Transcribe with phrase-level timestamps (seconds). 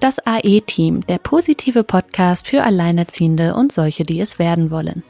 [0.00, 5.02] Das AE-Team, der positive Podcast für Alleinerziehende und solche, die es werden wollen.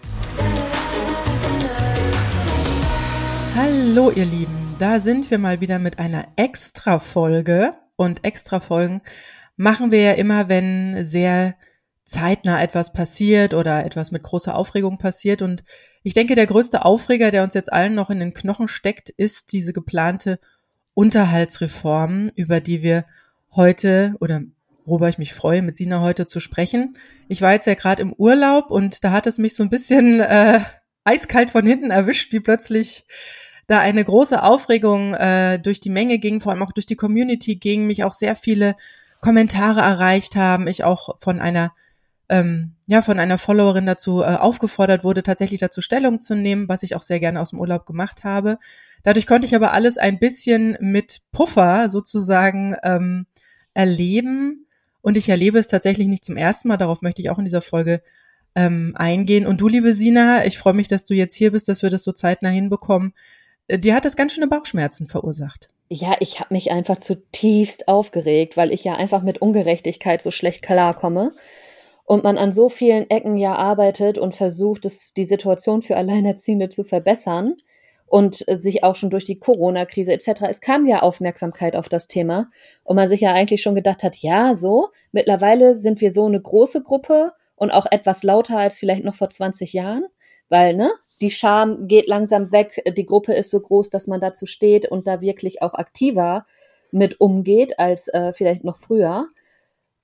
[3.55, 7.73] Hallo ihr Lieben, da sind wir mal wieder mit einer Extra-Folge.
[7.96, 9.03] Und Extra-Folgen
[9.59, 11.57] machen wir ja immer, wenn sehr
[12.05, 15.43] zeitnah etwas passiert oder etwas mit großer Aufregung passiert.
[15.43, 15.64] Und
[16.02, 19.52] ich denke, der größte Aufreger, der uns jetzt allen noch in den Knochen steckt, ist
[19.52, 20.41] diese geplante
[20.95, 23.05] Unterhaltsreform, über die wir
[23.50, 24.41] heute oder
[24.89, 26.95] worüber ich mich freue, mit Sina heute zu sprechen.
[27.29, 30.21] Ich war jetzt ja gerade im Urlaub und da hat es mich so ein bisschen
[30.21, 30.61] äh,
[31.05, 33.05] eiskalt von hinten erwischt, wie plötzlich
[33.67, 37.56] da eine große Aufregung äh, durch die Menge ging, vor allem auch durch die Community
[37.56, 38.75] ging, mich auch sehr viele
[39.20, 41.73] Kommentare erreicht haben, ich auch von einer
[42.31, 46.83] ähm, ja von einer Followerin dazu äh, aufgefordert wurde, tatsächlich dazu Stellung zu nehmen, was
[46.83, 48.59] ich auch sehr gerne aus dem Urlaub gemacht habe.
[49.03, 53.27] Dadurch konnte ich aber alles ein bisschen mit Puffer sozusagen ähm,
[53.75, 54.67] erleben
[55.09, 56.77] und ich erlebe es tatsächlich nicht zum ersten Mal.
[56.77, 58.03] Darauf möchte ich auch in dieser Folge
[58.55, 59.47] ähm, eingehen.
[59.47, 62.05] Und du, liebe Sina, ich freue mich, dass du jetzt hier bist, dass wir das
[62.05, 63.14] so zeitnah hinbekommen.
[63.69, 65.70] Äh, dir hat das ganz schöne Bauchschmerzen verursacht.
[65.89, 70.61] Ja, ich habe mich einfach zutiefst aufgeregt, weil ich ja einfach mit Ungerechtigkeit so schlecht
[70.61, 71.33] klarkomme
[72.05, 76.69] und man an so vielen Ecken ja arbeitet und versucht, es, die Situation für Alleinerziehende
[76.69, 77.56] zu verbessern
[78.09, 80.42] und sich auch schon durch die Corona-Krise etc.
[80.48, 82.51] Es kam ja Aufmerksamkeit auf das Thema
[82.84, 86.41] und man sich ja eigentlich schon gedacht hat, ja, so, mittlerweile sind wir so eine
[86.41, 90.05] große Gruppe und auch etwas lauter als vielleicht noch vor 20 Jahren,
[90.48, 94.47] weil, ne, die Scham geht langsam weg, die Gruppe ist so groß, dass man dazu
[94.47, 96.47] steht und da wirklich auch aktiver
[96.91, 99.27] mit umgeht als äh, vielleicht noch früher.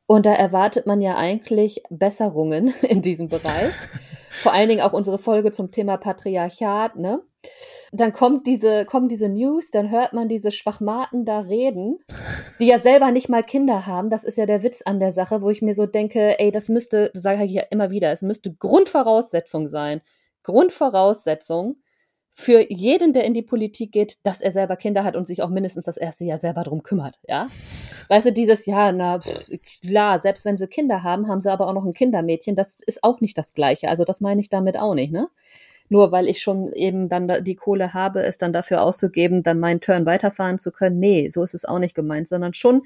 [0.07, 3.73] Und da erwartet man ja eigentlich Besserungen in diesem Bereich.
[4.31, 7.23] Vor allen Dingen auch unsere Folge zum Thema Patriarchat, ne?
[7.97, 11.99] Dann kommt diese, kommen diese News, dann hört man diese Schwachmaten da reden,
[12.59, 14.11] die ja selber nicht mal Kinder haben.
[14.11, 16.69] Das ist ja der Witz an der Sache, wo ich mir so denke, ey, das
[16.69, 20.01] müsste, sage ich ja immer wieder, es müsste Grundvoraussetzung sein.
[20.43, 21.77] Grundvoraussetzung
[22.37, 25.51] für jeden, der in die Politik geht, dass er selber Kinder hat und sich auch
[25.51, 27.47] mindestens das erste Jahr selber drum kümmert, ja.
[28.09, 29.51] Weißt du, dieses Jahr, na, pff,
[29.83, 33.05] klar, selbst wenn sie Kinder haben, haben sie aber auch noch ein Kindermädchen, das ist
[33.05, 33.89] auch nicht das Gleiche.
[33.89, 35.29] Also das meine ich damit auch nicht, ne?
[35.89, 39.81] Nur weil ich schon eben dann die Kohle habe, es dann dafür auszugeben, dann meinen
[39.81, 40.99] Turn weiterfahren zu können.
[40.99, 42.83] Nee, so ist es auch nicht gemeint, sondern schon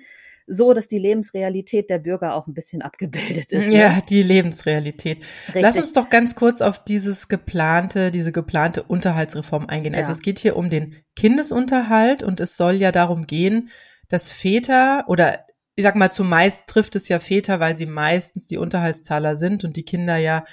[0.49, 3.67] so, dass die Lebensrealität der Bürger auch ein bisschen abgebildet ist.
[3.67, 4.03] Ja, ne?
[4.09, 5.19] die Lebensrealität.
[5.49, 5.63] Richtig.
[5.63, 9.95] Lass uns doch ganz kurz auf dieses geplante, diese geplante Unterhaltsreform eingehen.
[9.95, 10.09] Also ja.
[10.09, 13.69] Also es geht hier um den Kindesunterhalt und es soll ja darum gehen,
[14.09, 15.45] dass Väter oder
[15.75, 19.77] ich sag mal, zumeist trifft es ja Väter, weil sie meistens die Unterhaltszahler sind und
[19.77, 20.45] die Kinder ja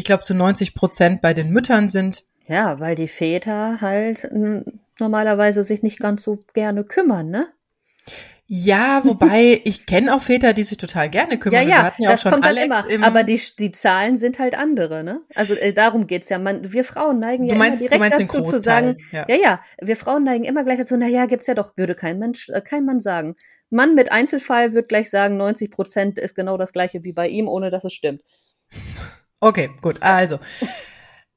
[0.00, 2.24] ich glaube, zu 90 Prozent bei den Müttern sind.
[2.46, 4.28] Ja, weil die Väter halt
[4.98, 7.48] normalerweise sich nicht ganz so gerne kümmern, ne?
[8.46, 11.68] Ja, wobei ich kenne auch Väter, die sich total gerne kümmern.
[11.68, 13.06] Ja, ja, Wir hatten ja das auch schon kommt Alex immer.
[13.06, 15.20] Aber die, die Zahlen sind halt andere, ne?
[15.34, 16.38] Also äh, darum geht's ja.
[16.38, 19.26] Man, wir Frauen neigen ja meinst, immer direkt dazu zu sagen, ja.
[19.28, 22.18] ja, ja, wir Frauen neigen immer gleich dazu, na ja, gibt's ja doch, würde kein
[22.18, 23.36] Mensch, äh, kein Mann sagen.
[23.68, 27.48] Mann mit Einzelfall wird gleich sagen, 90 Prozent ist genau das gleiche wie bei ihm,
[27.48, 28.22] ohne dass es stimmt.
[29.40, 30.02] Okay, gut.
[30.02, 30.38] Also,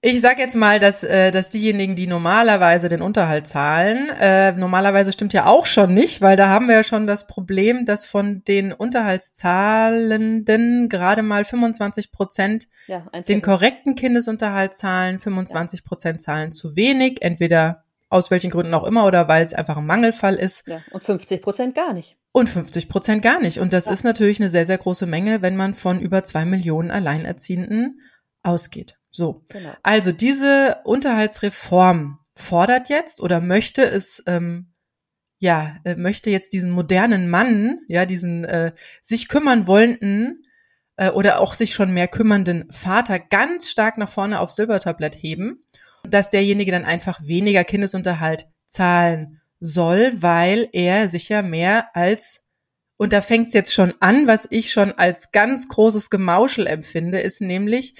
[0.02, 5.14] ich sag jetzt mal, dass, äh, dass diejenigen, die normalerweise den Unterhalt zahlen, äh, normalerweise
[5.14, 8.44] stimmt ja auch schon nicht, weil da haben wir ja schon das Problem, dass von
[8.44, 16.75] den Unterhaltszahlenden gerade mal 25 Prozent ja, den korrekten Kindesunterhalt zahlen, 25 Prozent zahlen zu
[16.75, 20.68] wenig, entweder aus welchen Gründen auch immer oder weil es einfach ein Mangelfall ist.
[20.68, 22.18] Ja, und 50 Prozent gar nicht.
[22.31, 23.59] Und 50 Prozent gar nicht.
[23.59, 23.91] Und das ja.
[23.91, 28.00] ist natürlich eine sehr, sehr große Menge, wenn man von über zwei Millionen Alleinerziehenden
[28.44, 28.97] ausgeht.
[29.12, 29.44] So.
[29.50, 29.74] Genau.
[29.84, 34.74] Also diese Unterhaltsreform fordert jetzt oder möchte es, ähm,
[35.40, 40.44] ja, äh, möchte jetzt diesen modernen Mann, ja, diesen äh, sich kümmern wollenden
[40.97, 45.62] äh, oder auch sich schon mehr kümmernden Vater ganz stark nach vorne aufs Silbertablett heben,
[46.09, 52.44] dass derjenige dann einfach weniger Kindesunterhalt zahlen soll, weil er sicher mehr als,
[52.98, 57.19] und da fängt es jetzt schon an, was ich schon als ganz großes Gemauschel empfinde,
[57.19, 57.95] ist nämlich,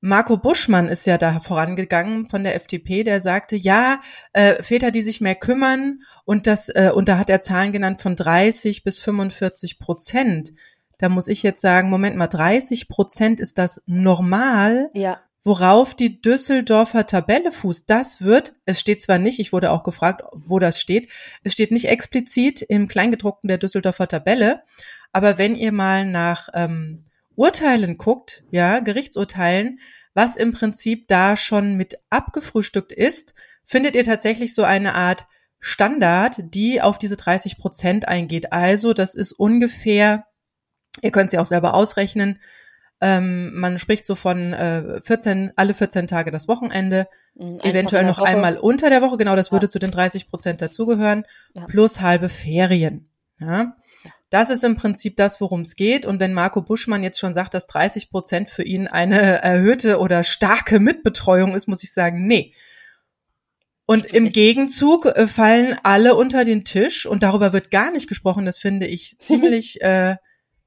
[0.00, 4.00] Marco Buschmann ist ja da vorangegangen von der FDP, der sagte, ja,
[4.32, 8.02] äh, Väter, die sich mehr kümmern und das, äh, und da hat er Zahlen genannt
[8.02, 10.52] von 30 bis 45 Prozent.
[10.98, 14.90] Da muss ich jetzt sagen, Moment mal, 30 Prozent ist das normal?
[14.94, 17.88] Ja worauf die Düsseldorfer Tabelle fußt.
[17.88, 21.08] Das wird, es steht zwar nicht, ich wurde auch gefragt, wo das steht,
[21.44, 24.62] es steht nicht explizit im Kleingedruckten der Düsseldorfer Tabelle,
[25.12, 27.04] aber wenn ihr mal nach ähm,
[27.36, 29.78] Urteilen guckt, ja, Gerichtsurteilen,
[30.14, 35.26] was im Prinzip da schon mit abgefrühstückt ist, findet ihr tatsächlich so eine Art
[35.60, 38.52] Standard, die auf diese 30 Prozent eingeht.
[38.52, 40.26] Also das ist ungefähr
[41.02, 42.40] Ihr könnt sie auch selber ausrechnen.
[43.00, 48.18] Ähm, man spricht so von äh, 14, alle 14 Tage das Wochenende, mhm, eventuell noch
[48.18, 48.28] Woche.
[48.28, 49.70] einmal unter der Woche, genau, das würde ja.
[49.70, 51.66] zu den 30 Prozent dazugehören, ja.
[51.66, 53.10] plus halbe Ferien.
[53.38, 53.76] Ja.
[54.30, 56.04] Das ist im Prinzip das, worum es geht.
[56.04, 60.24] Und wenn Marco Buschmann jetzt schon sagt, dass 30 Prozent für ihn eine erhöhte oder
[60.24, 62.54] starke Mitbetreuung ist, muss ich sagen, nee.
[63.86, 68.44] Und im Gegenzug äh, fallen alle unter den Tisch und darüber wird gar nicht gesprochen.
[68.44, 70.16] Das finde ich ziemlich äh,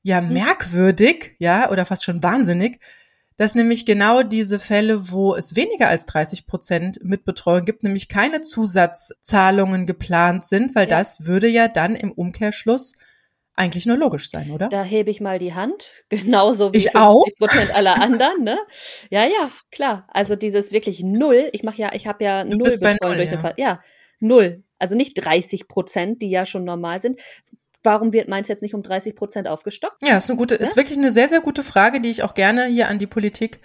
[0.04, 0.34] ja mhm.
[0.34, 2.80] merkwürdig, ja, oder fast schon wahnsinnig,
[3.38, 8.42] dass nämlich genau diese Fälle, wo es weniger als 30 Prozent Mitbetreuung gibt, nämlich keine
[8.42, 10.98] Zusatzzahlungen geplant sind, weil ja.
[10.98, 12.96] das würde ja dann im Umkehrschluss
[13.56, 14.70] eigentlich nur logisch sein, oder?
[14.70, 17.26] Da hebe ich mal die Hand, genauso wie ich auch.
[17.38, 18.58] Prozent aller anderen, ne?
[19.10, 20.08] Ja, ja, klar.
[20.10, 21.50] Also dieses wirklich null.
[21.52, 23.54] Ich mache ja, ich habe ja du null Betreuung null, durch den Fall.
[23.58, 23.82] Ja,
[24.20, 24.64] null.
[24.80, 27.20] Also nicht 30 Prozent, die ja schon normal sind.
[27.90, 30.00] Warum wird meins jetzt nicht um 30 Prozent aufgestockt?
[30.08, 30.62] Ja, ist eine gute, ja?
[30.62, 33.62] ist wirklich eine sehr, sehr gute Frage, die ich auch gerne hier an die Politik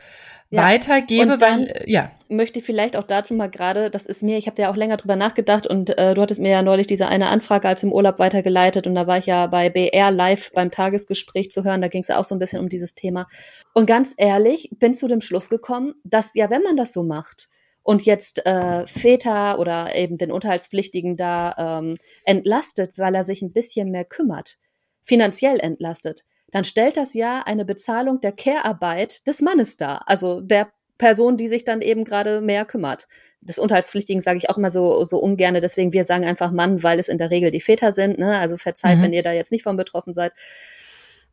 [0.49, 0.63] ja.
[0.63, 2.11] weitergebe, weil äh, ja.
[2.31, 5.15] Möchte vielleicht auch dazu mal gerade, das ist mir, ich habe ja auch länger drüber
[5.15, 8.87] nachgedacht und äh, du hattest mir ja neulich diese eine Anfrage als im Urlaub weitergeleitet
[8.87, 12.09] und da war ich ja bei BR live beim Tagesgespräch zu hören, da ging es
[12.09, 13.27] ja auch so ein bisschen um dieses Thema.
[13.75, 17.51] Und ganz ehrlich, bin zu dem Schluss gekommen, dass ja, wenn man das so macht,
[17.85, 23.53] und jetzt äh, Väter oder eben den Unterhaltspflichtigen da ähm, entlastet, weil er sich ein
[23.53, 24.57] bisschen mehr kümmert,
[25.05, 30.73] finanziell entlastet, dann stellt das ja eine Bezahlung der Care-Arbeit des Mannes dar, also der
[30.99, 33.07] Person, die sich dann eben gerade mehr kümmert.
[33.41, 36.99] Das Unterhaltspflichtigen sage ich auch immer so, so ungerne, deswegen wir sagen einfach Mann, weil
[36.99, 38.19] es in der Regel die Väter sind.
[38.19, 38.39] Ne?
[38.39, 39.03] Also verzeiht, mhm.
[39.03, 40.33] wenn ihr da jetzt nicht von betroffen seid.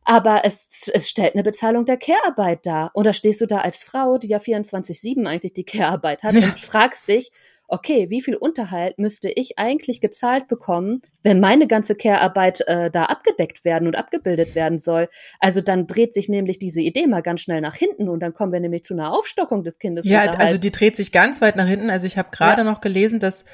[0.04, 2.90] Aber es, es stellt eine Bezahlung der Care-Arbeit dar.
[2.94, 6.48] Und da stehst du da als Frau, die ja 24-7 eigentlich die Care-Arbeit hat, ja.
[6.48, 7.30] und fragst dich,
[7.72, 13.04] okay, wie viel Unterhalt müsste ich eigentlich gezahlt bekommen, wenn meine ganze Care-Arbeit äh, da
[13.06, 15.08] abgedeckt werden und abgebildet werden soll?
[15.40, 18.52] Also dann dreht sich nämlich diese Idee mal ganz schnell nach hinten und dann kommen
[18.52, 20.04] wir nämlich zu einer Aufstockung des Kindes.
[20.04, 21.88] Ja, also die dreht sich ganz weit nach hinten.
[21.88, 22.64] Also ich habe gerade ja.
[22.64, 23.46] noch gelesen, dass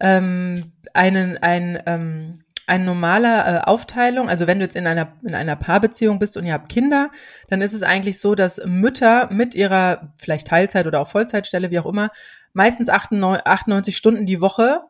[0.00, 5.34] ähm, einen, ein ähm, eine normale äh, Aufteilung, also wenn du jetzt in einer, in
[5.34, 7.10] einer Paarbeziehung bist und ihr habt Kinder,
[7.48, 11.78] dann ist es eigentlich so, dass Mütter mit ihrer vielleicht Teilzeit oder auch Vollzeitstelle, wie
[11.78, 12.10] auch immer,
[12.52, 14.82] meistens 98 Stunden die Woche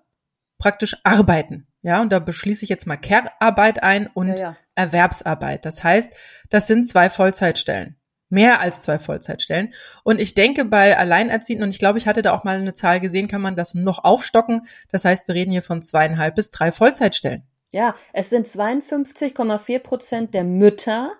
[0.58, 1.66] praktisch arbeiten.
[1.82, 4.56] Ja, und da beschließe ich jetzt mal Care-Arbeit ein und ja, ja.
[4.76, 5.64] Erwerbsarbeit.
[5.64, 6.12] Das heißt,
[6.48, 7.96] das sind zwei Vollzeitstellen.
[8.28, 9.74] Mehr als zwei Vollzeitstellen.
[10.04, 13.00] Und ich denke, bei Alleinerziehenden, und ich glaube, ich hatte da auch mal eine Zahl
[13.00, 14.66] gesehen, kann man das noch aufstocken.
[14.90, 17.42] Das heißt, wir reden hier von zweieinhalb bis drei Vollzeitstellen.
[17.72, 21.12] Ja, es sind 52,4 Prozent der Mütter,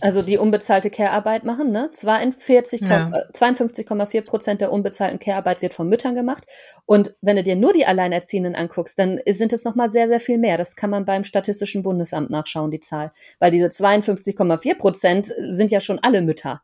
[0.00, 1.90] also die unbezahlte Care-Arbeit machen, ne?
[1.90, 3.10] 42, ja.
[3.32, 6.44] 52,4 Prozent der unbezahlten Care-Arbeit wird von Müttern gemacht.
[6.84, 10.38] Und wenn du dir nur die Alleinerziehenden anguckst, dann sind es nochmal sehr, sehr viel
[10.38, 10.58] mehr.
[10.58, 13.12] Das kann man beim Statistischen Bundesamt nachschauen, die Zahl.
[13.38, 16.62] Weil diese 52,4 Prozent sind ja schon alle Mütter.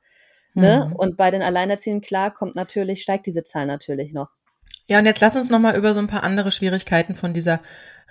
[0.54, 0.88] Ne?
[0.90, 0.96] Mhm.
[0.96, 4.28] Und bei den Alleinerziehenden, klar, kommt natürlich, steigt diese Zahl natürlich noch.
[4.86, 7.60] Ja, und jetzt lass uns nochmal über so ein paar andere Schwierigkeiten von dieser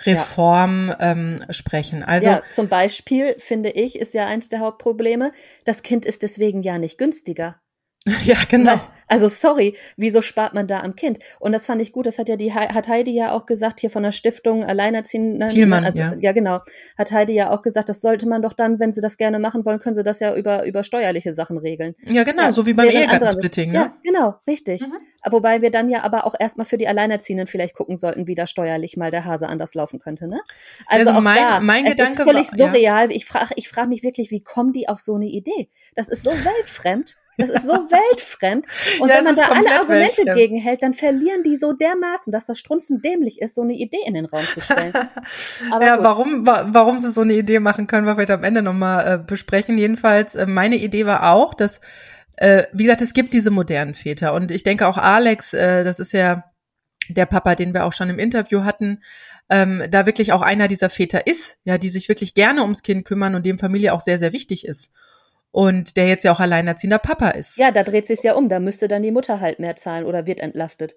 [0.06, 1.12] Reform ja.
[1.12, 2.04] ähm, sprechen.
[2.04, 5.32] Also ja, zum Beispiel finde ich ist ja eins der Hauptprobleme.
[5.66, 7.62] Das Kind ist deswegen ja nicht günstiger.
[8.26, 8.74] Ja, genau.
[8.74, 11.20] Was, also sorry, wieso spart man da am Kind?
[11.40, 13.90] Und das fand ich gut, das hat ja die hat Heidi ja auch gesagt hier
[13.90, 15.50] von der Stiftung Alleinerziehenden.
[15.50, 16.16] Thielmann, also, ja.
[16.20, 16.62] ja, genau.
[16.98, 19.66] Hat Heidi ja auch gesagt, das sollte man doch dann, wenn sie das gerne machen
[19.66, 21.94] wollen, können sie das ja über über steuerliche Sachen regeln.
[22.06, 23.78] Ja, genau, ja, so wie beim Ehegattensplitting, ne?
[23.78, 24.82] Ja, genau, richtig.
[24.82, 24.94] Mhm.
[25.30, 28.48] Wobei wir dann ja aber auch erstmal für die Alleinerziehenden vielleicht gucken sollten, wie da
[28.48, 30.40] steuerlich mal der Hase anders laufen könnte, ne?
[30.88, 33.12] Also, also mein, da, mein es Gedanke ist völlig war, surreal.
[33.12, 35.70] Ich frage ich frag mich wirklich, wie kommen die auf so eine Idee?
[35.96, 37.18] Das ist so weltfremd.
[37.42, 38.66] Das ist so weltfremd.
[39.00, 40.38] Und ja, wenn man da alle Argumente weltfremd.
[40.38, 44.14] gegenhält, dann verlieren die so dermaßen, dass das strunzend dämlich ist, so eine Idee in
[44.14, 44.94] den Raum zu stellen.
[45.72, 49.08] Aber ja, warum, warum sie so eine Idee machen können, wir vielleicht am Ende nochmal
[49.08, 49.78] äh, besprechen.
[49.78, 51.82] Jedenfalls, äh, meine Idee war auch, dass,
[52.38, 54.34] äh, wie gesagt, es gibt diese modernen Väter.
[54.34, 56.44] Und ich denke auch Alex, äh, das ist ja
[57.10, 59.04] der Papa, den wir auch schon im Interview hatten,
[59.50, 63.06] ähm, da wirklich auch einer dieser Väter ist, ja, die sich wirklich gerne ums Kind
[63.06, 64.92] kümmern und dem Familie auch sehr, sehr wichtig ist
[65.52, 67.58] und der jetzt ja auch alleinerziehender Papa ist.
[67.58, 68.50] Ja, da dreht sich's ja um.
[68.50, 70.96] Da müsste dann die Mutter halt mehr zahlen oder wird entlastet.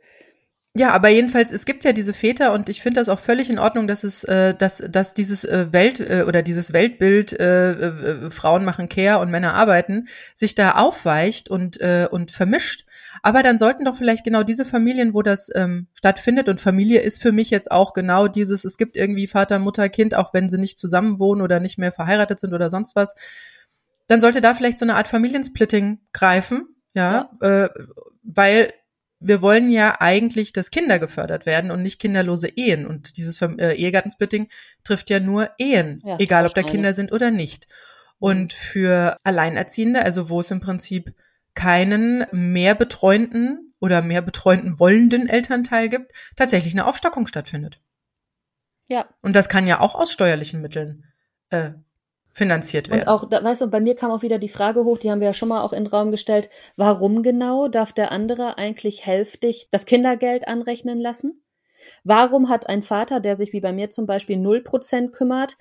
[0.76, 3.60] Ja, aber jedenfalls, es gibt ja diese Väter und ich finde das auch völlig in
[3.60, 8.30] Ordnung, dass es, äh, dass, dass dieses äh, Welt äh, oder dieses Weltbild äh, äh,
[8.32, 12.86] Frauen machen Care und Männer arbeiten, sich da aufweicht und, äh, und vermischt.
[13.22, 17.22] Aber dann sollten doch vielleicht genau diese Familien, wo das ähm, stattfindet, und Familie ist
[17.22, 20.58] für mich jetzt auch genau dieses, es gibt irgendwie Vater, Mutter, Kind, auch wenn sie
[20.58, 23.14] nicht zusammen wohnen oder nicht mehr verheiratet sind oder sonst was,
[24.06, 27.64] dann sollte da vielleicht so eine Art Familiensplitting greifen, ja, ja.
[27.64, 27.68] Äh,
[28.22, 28.72] weil
[29.20, 32.86] wir wollen ja eigentlich, dass Kinder gefördert werden und nicht kinderlose Ehen.
[32.86, 34.48] Und dieses äh, Ehegattensplitting
[34.82, 37.66] trifft ja nur Ehen, ja, egal ob da Kinder sind oder nicht.
[38.18, 41.14] Und für Alleinerziehende, also wo es im Prinzip
[41.54, 47.80] keinen mehr betreuenden oder mehr betreuenden wollenden Elternteil gibt, tatsächlich eine Aufstockung stattfindet.
[48.88, 49.08] Ja.
[49.22, 51.04] Und das kann ja auch aus steuerlichen Mitteln
[51.50, 51.70] äh,
[52.34, 53.02] finanziert werden.
[53.02, 55.20] Und auch, da, weißt du, bei mir kam auch wieder die Frage hoch, die haben
[55.20, 59.06] wir ja schon mal auch in den Raum gestellt, warum genau darf der andere eigentlich
[59.06, 61.40] hälftig das Kindergeld anrechnen lassen?
[62.02, 65.56] Warum hat ein Vater, der sich wie bei mir zum Beispiel null Prozent kümmert,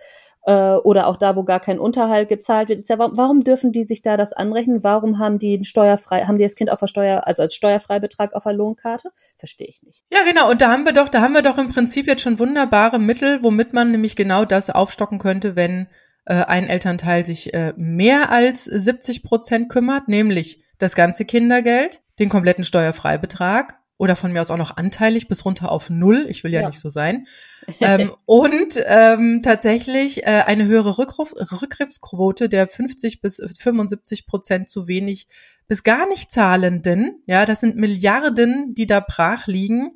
[0.45, 3.83] äh, oder auch da, wo gar kein Unterhalt gezahlt wird, ist ja, warum dürfen die
[3.83, 4.83] sich da das anrechnen?
[4.83, 8.33] Warum haben die ein steuerfrei, haben die das Kind auf der Steuer, also als Steuerfreibetrag
[8.33, 9.09] auf der Lohnkarte?
[9.37, 10.03] Verstehe ich nicht.
[10.11, 10.49] Ja, genau.
[10.51, 13.41] Und da haben wir doch, da haben wir doch im Prinzip jetzt schon wunderbare Mittel,
[13.43, 15.87] womit man nämlich genau das aufstocken könnte, wenn
[16.31, 22.63] ein Elternteil sich äh, mehr als 70 Prozent kümmert, nämlich das ganze Kindergeld, den kompletten
[22.63, 26.25] Steuerfreibetrag oder von mir aus auch noch anteilig bis runter auf null.
[26.29, 26.67] Ich will ja, ja.
[26.67, 27.27] nicht so sein.
[27.79, 34.87] ähm, und ähm, tatsächlich äh, eine höhere Rückruf, Rückgriffsquote der 50 bis 75 Prozent zu
[34.87, 35.27] wenig
[35.67, 37.23] bis gar nicht Zahlenden.
[37.25, 39.95] Ja, das sind Milliarden, die da brach liegen.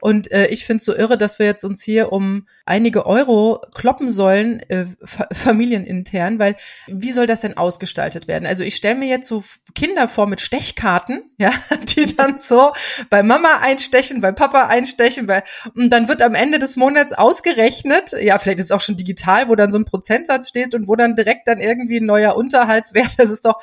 [0.00, 3.60] Und äh, ich finde es so irre, dass wir jetzt uns hier um einige Euro
[3.74, 4.86] kloppen sollen, äh,
[5.32, 8.46] familienintern, weil wie soll das denn ausgestaltet werden?
[8.46, 11.50] Also ich stelle mir jetzt so Kinder vor mit Stechkarten, ja,
[11.96, 12.72] die dann so
[13.10, 15.42] bei Mama einstechen, bei Papa einstechen, bei,
[15.74, 19.48] und dann wird am Ende des Monats ausgerechnet, ja, vielleicht ist es auch schon digital,
[19.48, 23.14] wo dann so ein Prozentsatz steht und wo dann direkt dann irgendwie ein neuer Unterhaltswert,
[23.18, 23.60] das ist doch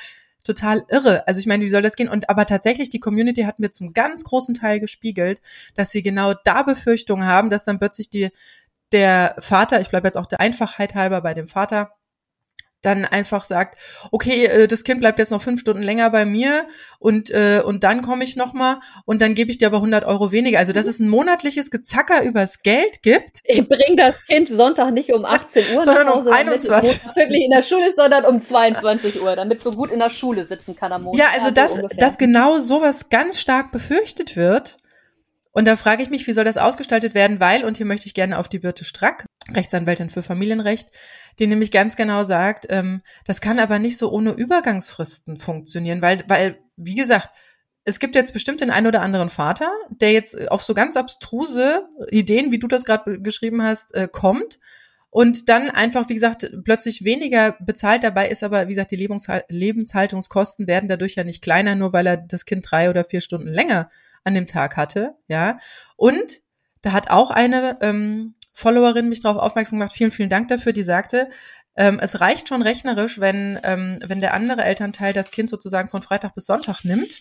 [0.48, 1.27] total irre.
[1.27, 2.10] Also ich meine, wie soll das gehen?
[2.10, 5.42] Und aber tatsächlich, die Community hat mir zum ganz großen Teil gespiegelt,
[5.75, 8.30] dass sie genau da Befürchtungen haben, dass dann plötzlich die
[8.92, 11.97] der Vater, ich bleibe jetzt auch der Einfachheit halber bei dem Vater,
[12.81, 13.77] dann einfach sagt,
[14.12, 16.67] okay, äh, das Kind bleibt jetzt noch fünf Stunden länger bei mir
[17.00, 20.05] und äh, und dann komme ich noch mal und dann gebe ich dir aber 100
[20.05, 20.60] Euro weniger.
[20.60, 23.41] Also dass es ein monatliches Gezacker übers Geld gibt.
[23.46, 27.15] Ich bringe das Kind Sonntag nicht um 18 Uhr sondern nach Hause, um 21 damit
[27.15, 30.46] wirklich in der Schule ist, sondern um 22 Uhr, damit so gut in der Schule
[30.46, 31.19] sitzen kann am Montag.
[31.19, 34.77] Ja, also das, so dass genau sowas ganz stark befürchtet wird.
[35.57, 38.13] Und da frage ich mich, wie soll das ausgestaltet werden, weil, und hier möchte ich
[38.13, 40.87] gerne auf die Birte Strack, Rechtsanwältin für Familienrecht,
[41.39, 46.23] die nämlich ganz genau sagt, ähm, das kann aber nicht so ohne Übergangsfristen funktionieren, weil,
[46.27, 47.31] weil, wie gesagt,
[47.85, 51.87] es gibt jetzt bestimmt den einen oder anderen Vater, der jetzt auf so ganz abstruse
[52.11, 54.59] Ideen, wie du das gerade geschrieben hast, äh, kommt
[55.09, 58.03] und dann einfach, wie gesagt, plötzlich weniger bezahlt.
[58.03, 62.05] Dabei ist, aber wie gesagt, die Lebenshal Lebenshaltungskosten werden dadurch ja nicht kleiner, nur weil
[62.05, 63.89] er das Kind drei oder vier Stunden länger
[64.27, 65.57] an dem Tag hatte, ja.
[65.96, 66.41] Und
[66.81, 69.96] da hat auch eine ähm, Followerin mich darauf aufmerksam gemacht.
[69.96, 70.74] Vielen, vielen Dank dafür.
[70.74, 71.29] Die sagte,
[71.75, 76.01] ähm, es reicht schon rechnerisch, wenn, ähm, wenn der andere Elternteil das Kind sozusagen von
[76.01, 77.19] Freitag bis Sonntag nimmt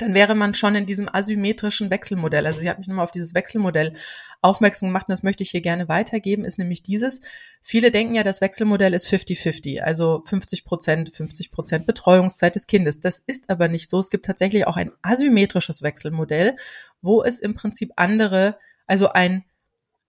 [0.00, 2.46] dann wäre man schon in diesem asymmetrischen Wechselmodell.
[2.46, 3.94] Also sie hat mich nochmal auf dieses Wechselmodell
[4.42, 7.20] aufmerksam gemacht und das möchte ich hier gerne weitergeben, ist nämlich dieses.
[7.60, 13.00] Viele denken ja, das Wechselmodell ist 50-50, also 50 Prozent, 50 Prozent Betreuungszeit des Kindes.
[13.00, 13.98] Das ist aber nicht so.
[13.98, 16.56] Es gibt tatsächlich auch ein asymmetrisches Wechselmodell,
[17.02, 19.44] wo es im Prinzip andere, also ein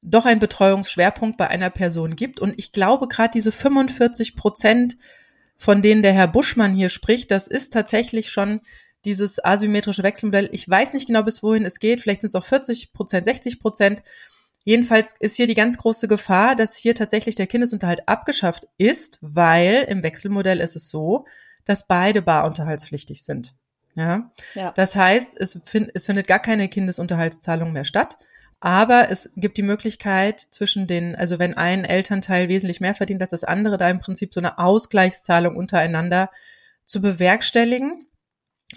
[0.01, 2.39] doch ein Betreuungsschwerpunkt bei einer Person gibt.
[2.39, 4.97] Und ich glaube, gerade diese 45 Prozent,
[5.55, 8.61] von denen der Herr Buschmann hier spricht, das ist tatsächlich schon
[9.05, 10.49] dieses asymmetrische Wechselmodell.
[10.51, 12.01] Ich weiß nicht genau, bis wohin es geht.
[12.01, 14.03] Vielleicht sind es auch 40 Prozent, 60 Prozent.
[14.63, 19.85] Jedenfalls ist hier die ganz große Gefahr, dass hier tatsächlich der Kindesunterhalt abgeschafft ist, weil
[19.89, 21.25] im Wechselmodell ist es so,
[21.65, 23.55] dass beide barunterhaltspflichtig sind.
[23.95, 24.31] Ja.
[24.53, 24.71] ja.
[24.71, 28.17] Das heißt, es, find, es findet gar keine Kindesunterhaltszahlung mehr statt.
[28.59, 33.31] Aber es gibt die Möglichkeit zwischen den, also wenn ein Elternteil wesentlich mehr verdient als
[33.31, 36.29] das andere, da im Prinzip so eine Ausgleichszahlung untereinander
[36.85, 38.05] zu bewerkstelligen.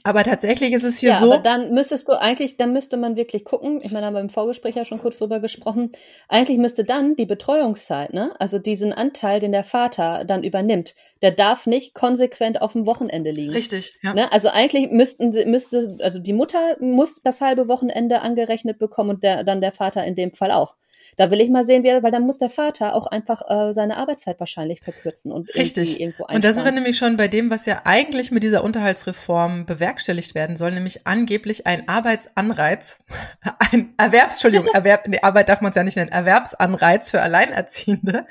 [0.03, 1.33] Aber tatsächlich ist es hier ja, so.
[1.33, 3.81] Aber dann müsstest du eigentlich, dann müsste man wirklich gucken.
[3.83, 5.93] Ich meine, haben wir im Vorgespräch ja schon kurz drüber gesprochen.
[6.29, 11.31] Eigentlich müsste dann die Betreuungszeit, ne, also diesen Anteil, den der Vater dann übernimmt, der
[11.31, 13.53] darf nicht konsequent auf dem Wochenende liegen.
[13.53, 14.15] Richtig, ja.
[14.15, 14.33] Ne?
[14.33, 19.23] Also eigentlich müssten sie, müsste, also die Mutter muss das halbe Wochenende angerechnet bekommen und
[19.23, 20.77] der, dann der Vater in dem Fall auch.
[21.17, 23.97] Da will ich mal sehen, wer, weil dann muss der Vater auch einfach äh, seine
[23.97, 26.01] Arbeitszeit wahrscheinlich verkürzen und Richtig.
[26.01, 26.37] irgendwo einsparen.
[26.37, 30.35] Und da sind wir nämlich schon bei dem, was ja eigentlich mit dieser Unterhaltsreform bewerkstelligt
[30.35, 32.99] werden soll, nämlich angeblich ein Arbeitsanreiz,
[33.73, 38.27] ein Erwerbs, Entschuldigung, Erwerb, nee, Arbeit darf man es ja nicht nennen, Erwerbsanreiz für Alleinerziehende.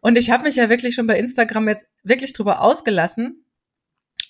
[0.00, 3.44] Und ich habe mich ja wirklich schon bei Instagram jetzt wirklich drüber ausgelassen,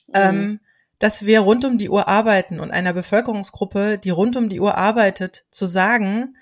[0.07, 0.15] mhm.
[0.15, 0.61] ähm,
[0.99, 4.76] dass wir rund um die Uhr arbeiten und einer Bevölkerungsgruppe, die rund um die Uhr
[4.76, 6.37] arbeitet, zu sagen,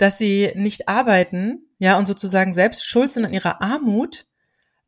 [0.00, 4.26] dass sie nicht arbeiten, ja, und sozusagen selbst schuld sind an ihrer Armut,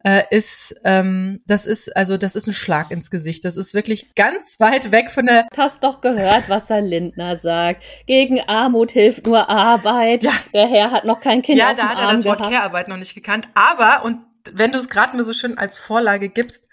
[0.04, 3.44] äh, ist, ähm, das ist, also das ist ein Schlag ins Gesicht.
[3.44, 5.46] Das ist wirklich ganz weit weg von der.
[5.54, 7.84] Du hast doch gehört, was Herr Lindner sagt.
[8.06, 10.24] Gegen Armut hilft nur Arbeit.
[10.24, 10.32] Ja.
[10.52, 13.14] Der Herr hat noch kein Kind Ja, da hat er das Wort Care-Arbeit noch nicht
[13.14, 13.46] gekannt.
[13.54, 14.18] Aber, und
[14.50, 16.66] wenn du es gerade mir so schön als Vorlage gibst,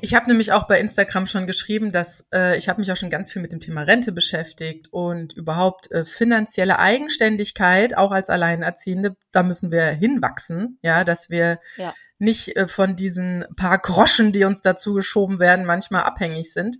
[0.00, 3.10] ich habe nämlich auch bei Instagram schon geschrieben, dass äh, ich habe mich auch schon
[3.10, 9.16] ganz viel mit dem Thema Rente beschäftigt und überhaupt äh, finanzielle Eigenständigkeit, auch als Alleinerziehende,
[9.30, 11.94] da müssen wir hinwachsen, ja, dass wir ja.
[12.18, 16.78] nicht äh, von diesen paar Groschen, die uns dazu geschoben werden, manchmal abhängig sind.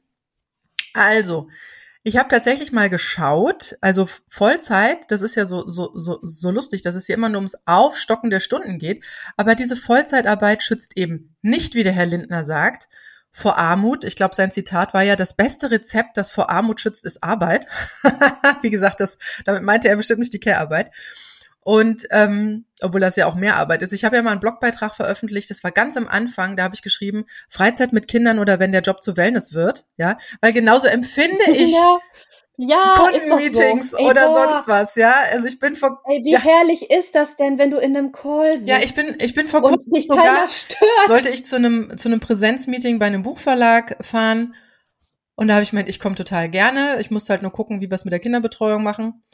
[0.95, 1.49] Also,
[2.04, 6.82] ich habe tatsächlich mal geschaut, also Vollzeit, das ist ja so, so, so, so lustig,
[6.82, 9.04] dass es hier immer nur ums Aufstocken der Stunden geht,
[9.37, 12.88] aber diese Vollzeitarbeit schützt eben nicht, wie der Herr Lindner sagt,
[13.30, 14.04] vor Armut.
[14.04, 17.66] Ich glaube, sein Zitat war ja, das beste Rezept, das vor Armut schützt, ist Arbeit.
[18.62, 20.92] wie gesagt, das, damit meinte er bestimmt nicht die Care-Arbeit.
[21.64, 23.92] Und ähm, obwohl das ja auch mehr Arbeit ist.
[23.92, 26.83] Ich habe ja mal einen Blogbeitrag veröffentlicht, das war ganz am Anfang, da habe ich
[26.83, 31.45] geschrieben, Freizeit mit Kindern oder wenn der Job zu Wellness wird, ja, weil genauso empfinde
[31.52, 31.99] ich ja,
[32.57, 33.99] ja, Kundenmeetings so.
[33.99, 34.50] oder boah.
[34.50, 35.14] sonst was, ja.
[35.31, 36.40] Also ich bin vor Ey, wie ja.
[36.40, 38.69] herrlich ist das denn, wenn du in einem Call sitzt?
[38.69, 40.47] Ja, ich bin ich bin vor kurzem sogar
[41.07, 44.54] sollte ich zu einem zu einem Präsenzmeeting bei einem Buchverlag fahren
[45.35, 47.90] und da habe ich gemeint, ich komme total gerne, ich muss halt nur gucken, wie
[47.90, 49.25] wir es mit der Kinderbetreuung machen.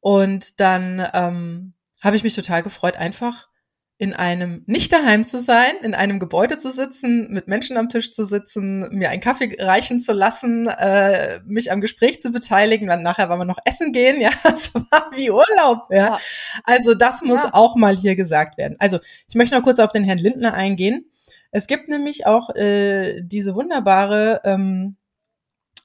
[0.00, 1.73] Und dann ähm,
[2.04, 3.48] habe ich mich total gefreut, einfach
[3.96, 8.10] in einem nicht daheim zu sein, in einem Gebäude zu sitzen, mit Menschen am Tisch
[8.10, 13.02] zu sitzen, mir einen Kaffee reichen zu lassen, äh, mich am Gespräch zu beteiligen, dann
[13.02, 15.96] nachher wollen wir noch essen gehen, ja, es war wie Urlaub, ja.
[15.96, 16.18] ja.
[16.64, 17.50] Also das muss ja.
[17.52, 18.76] auch mal hier gesagt werden.
[18.80, 21.06] Also ich möchte noch kurz auf den Herrn Lindner eingehen.
[21.52, 24.96] Es gibt nämlich auch äh, diese wunderbare ähm,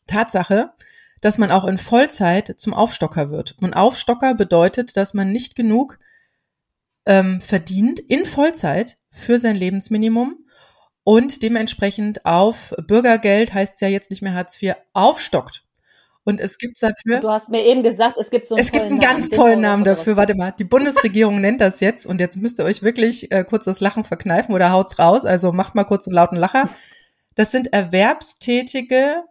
[0.08, 0.74] Tatsache,
[1.22, 3.56] dass man auch in Vollzeit zum Aufstocker wird.
[3.62, 6.00] Und Aufstocker bedeutet, dass man nicht genug
[7.06, 10.46] ähm, verdient in Vollzeit für sein Lebensminimum
[11.04, 15.64] und dementsprechend auf Bürgergeld, heißt ja jetzt nicht mehr Hartz IV, aufstockt.
[16.24, 17.20] Und es gibt dafür.
[17.20, 19.84] Du hast mir eben gesagt, es gibt so einen Es gibt einen ganz tollen Namen
[19.84, 20.16] dafür.
[20.16, 23.66] Warte mal, die Bundesregierung nennt das jetzt und jetzt müsst ihr euch wirklich äh, kurz
[23.66, 25.26] das Lachen verkneifen oder haut's raus.
[25.26, 26.70] Also macht mal kurz einen lauten Lacher.
[27.34, 29.24] Das sind erwerbstätige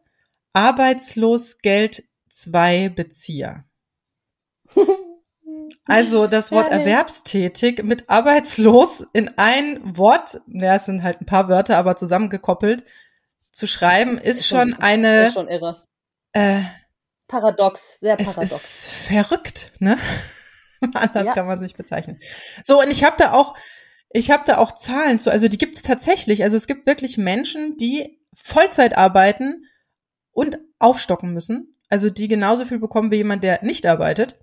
[0.53, 3.65] Arbeitslosgeld 2 Bezieher.
[5.87, 6.87] Also das Wort Herrlich.
[6.87, 12.85] erwerbstätig mit arbeitslos in ein Wort, ja, es sind halt ein paar Wörter, aber zusammengekoppelt,
[13.51, 15.27] zu schreiben, ist, ist schon eine.
[15.27, 15.83] Ist schon irre.
[16.33, 16.61] Äh,
[17.27, 18.37] paradox, sehr paradox.
[18.37, 19.99] Es ist verrückt, ne?
[20.95, 21.35] Anders ja.
[21.35, 22.19] kann man es nicht bezeichnen.
[22.63, 23.57] So, und ich habe da auch,
[24.11, 26.43] ich habe da auch Zahlen zu, also die gibt es tatsächlich.
[26.43, 29.65] Also es gibt wirklich Menschen, die Vollzeit arbeiten
[30.33, 31.77] und aufstocken müssen.
[31.89, 34.39] Also die genauso viel bekommen wie jemand, der nicht arbeitet.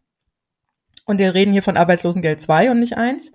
[1.05, 3.31] Und wir reden hier von Arbeitslosengeld 2 und nicht 1.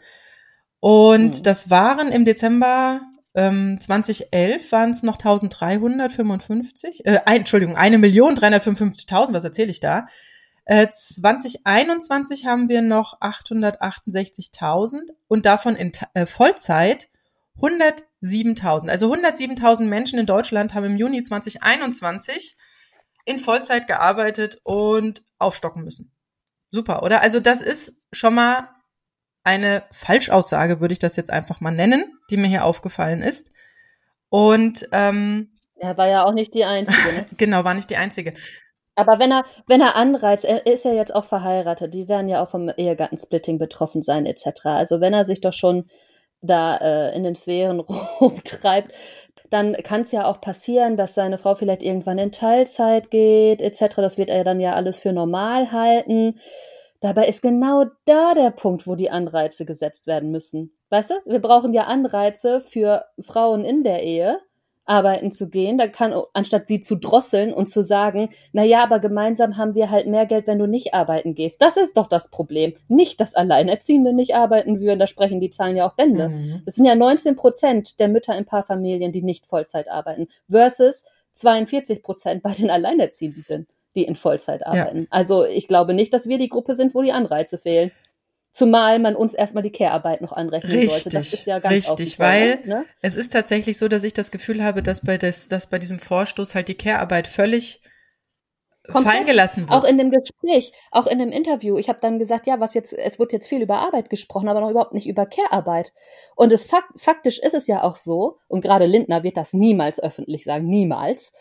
[0.81, 1.43] Und mhm.
[1.43, 3.01] das waren im Dezember
[3.35, 10.07] ähm, 2011 waren es noch 1355, äh, ein, Entschuldigung, 1.355.000, was erzähle ich da?
[10.65, 17.09] Äh, 2021 haben wir noch 868.000 und davon in äh, Vollzeit
[17.61, 18.89] 107.000.
[18.89, 22.57] Also 107.000 Menschen in Deutschland haben im Juni 2021
[23.27, 26.13] in Vollzeit gearbeitet und aufstocken müssen.
[26.71, 27.23] Super, oder?
[27.23, 28.69] Also das ist schon mal
[29.43, 33.53] eine Falschaussage, würde ich das jetzt einfach mal nennen, die mir hier aufgefallen ist.
[34.29, 37.13] Und ähm, er war ja auch nicht die Einzige.
[37.15, 37.27] Ne?
[37.37, 38.35] genau, war nicht die Einzige.
[38.95, 42.43] Aber wenn er, wenn er anreizt, er ist ja jetzt auch verheiratet, die werden ja
[42.43, 44.67] auch vom Ehegattensplitting betroffen sein, etc.
[44.67, 45.89] Also wenn er sich doch schon
[46.43, 47.81] da äh, in den Sphären
[48.21, 48.93] rumtreibt,
[49.51, 53.97] dann kann es ja auch passieren, dass seine Frau vielleicht irgendwann in Teilzeit geht, etc.
[53.97, 56.39] Das wird er dann ja alles für normal halten.
[57.01, 60.77] Dabei ist genau da der Punkt, wo die Anreize gesetzt werden müssen.
[60.91, 64.41] Weißt du, wir brauchen ja Anreize für Frauen in der Ehe,
[64.85, 68.99] arbeiten zu gehen, da kann, anstatt sie zu drosseln und zu sagen, na ja, aber
[68.99, 71.63] gemeinsam haben wir halt mehr Geld, wenn du nicht arbeiten gehst.
[71.63, 72.75] Das ist doch das Problem.
[72.89, 76.31] Nicht, dass Alleinerziehende nicht arbeiten würden, da sprechen die Zahlen ja auch Bände.
[76.31, 76.63] Mhm.
[76.65, 82.03] Das sind ja 19 Prozent der Mütter in Paarfamilien, die nicht Vollzeit arbeiten, versus 42
[82.03, 85.03] Prozent bei den Alleinerziehenden, die in Vollzeit arbeiten.
[85.03, 85.07] Ja.
[85.11, 87.93] Also ich glaube nicht, dass wir die Gruppe sind, wo die Anreize fehlen.
[88.53, 91.11] Zumal man uns erstmal die Care-Arbeit noch anrechnen richtig, sollte.
[91.11, 92.85] Das ist ja ganz Richtig, weil ne?
[93.01, 96.01] es ist tatsächlich so, dass ich das Gefühl habe, dass bei, des, dass bei diesem
[96.01, 97.81] Vorstoß halt die Care-Arbeit völlig
[98.91, 99.13] Komplett.
[99.13, 99.71] fallen gelassen wird.
[99.71, 101.79] Auch in dem Gespräch, auch in dem Interview.
[101.79, 104.61] Ich habe dann gesagt, ja, was jetzt, es wird jetzt viel über Arbeit gesprochen, aber
[104.61, 105.93] noch überhaupt nicht über Care-Arbeit.
[106.35, 110.45] Und es faktisch ist es ja auch so, und gerade Lindner wird das niemals öffentlich
[110.45, 111.33] sagen, niemals,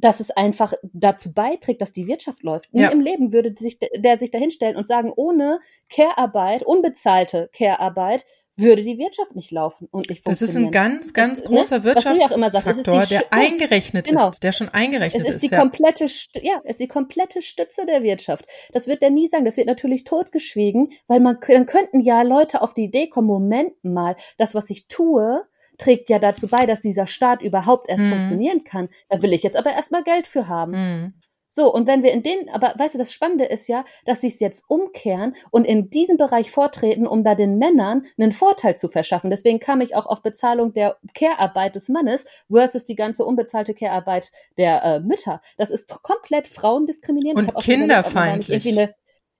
[0.00, 2.72] dass es einfach dazu beiträgt, dass die Wirtschaft läuft.
[2.72, 2.88] Nie ja.
[2.90, 5.58] im Leben würde sich, der sich dahinstellen und sagen, ohne
[5.90, 8.24] Care-Arbeit, unbezahlte Care-Arbeit,
[8.60, 10.68] würde die Wirtschaft nicht laufen und nicht Das ist funktionieren.
[10.68, 14.30] ein ganz, ganz Das, ne, großer ist die Wirtschaftsfaktor, der Sch- eingerechnet genau.
[14.30, 15.52] ist, der schon eingerechnet Es ist die ist.
[15.52, 15.58] ja.
[15.60, 16.04] komplette,
[16.42, 18.46] ja, es ist die komplette Stütze der Wirtschaft.
[18.72, 19.44] Das wird er nie sagen.
[19.44, 23.74] Das wird natürlich totgeschwiegen, weil man, dann könnten ja Leute auf die Idee kommen, Moment
[23.84, 25.40] mal, das, was ich tue,
[25.78, 28.10] trägt ja dazu bei, dass dieser Staat überhaupt erst Mhm.
[28.10, 28.88] funktionieren kann.
[29.08, 30.72] Da will ich jetzt aber erstmal Geld für haben.
[30.72, 31.14] Mhm.
[31.50, 34.26] So, und wenn wir in den, aber weißt du, das Spannende ist ja, dass sie
[34.26, 38.88] es jetzt umkehren und in diesem Bereich vortreten, um da den Männern einen Vorteil zu
[38.88, 39.30] verschaffen.
[39.30, 44.30] Deswegen kam ich auch auf Bezahlung der Care-Arbeit des Mannes versus die ganze unbezahlte Care-Arbeit
[44.58, 45.40] der äh, Mütter.
[45.56, 47.38] Das ist komplett frauendiskriminierend.
[47.38, 48.94] Und Ich hab auch schon überlegt,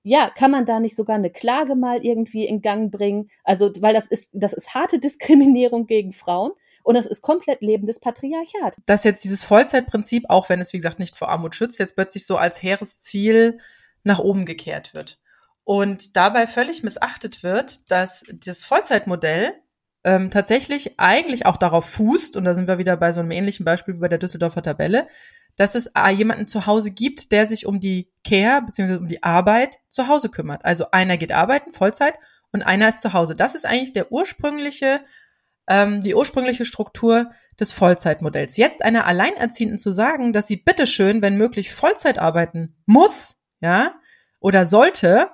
[0.09, 3.31] ja, kann man da nicht sogar eine Klage mal irgendwie in Gang bringen?
[3.45, 8.01] Also, weil das ist, das ist harte Diskriminierung gegen Frauen und das ist komplett lebendes
[8.01, 8.77] Patriarchat.
[8.87, 12.27] dass jetzt dieses Vollzeitprinzip, auch wenn es wie gesagt nicht vor Armut schützt, jetzt plötzlich
[12.27, 13.59] so als hehres Ziel
[14.03, 15.19] nach oben gekehrt wird.
[15.65, 19.53] Und dabei völlig missachtet wird, dass das Vollzeitmodell
[20.05, 23.67] ähm, tatsächlich eigentlich auch darauf fußt, und da sind wir wieder bei so einem ähnlichen
[23.67, 25.09] Beispiel wie bei der Düsseldorfer Tabelle,
[25.59, 28.97] dass es äh, jemanden zu Hause gibt, der sich um die Care bzw.
[28.97, 30.65] um die Arbeit zu Hause kümmert.
[30.65, 32.15] Also einer geht arbeiten, Vollzeit,
[32.51, 33.35] und einer ist zu Hause.
[33.35, 35.01] Das ist eigentlich der ursprüngliche
[35.69, 38.57] ähm, die ursprüngliche Struktur des Vollzeitmodells.
[38.57, 43.95] Jetzt einer Alleinerziehenden zu sagen, dass sie bitteschön, wenn möglich, Vollzeit arbeiten muss, ja,
[44.41, 45.31] oder sollte,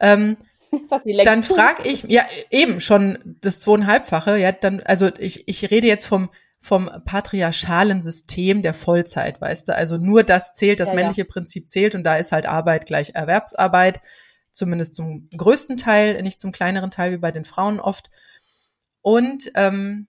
[0.00, 0.36] ähm,
[1.24, 6.06] dann frage ich, ja, eben schon das zweieinhalbfache, ja, dann, also ich, ich rede jetzt
[6.06, 6.30] vom,
[6.62, 11.00] vom patriarchalen System der Vollzeit, weißt du, also nur das zählt, das Ja, ja.
[11.00, 14.00] männliche Prinzip zählt und da ist halt Arbeit gleich Erwerbsarbeit,
[14.52, 18.10] zumindest zum größten Teil, nicht zum kleineren Teil wie bei den Frauen oft.
[19.00, 20.06] Und ähm,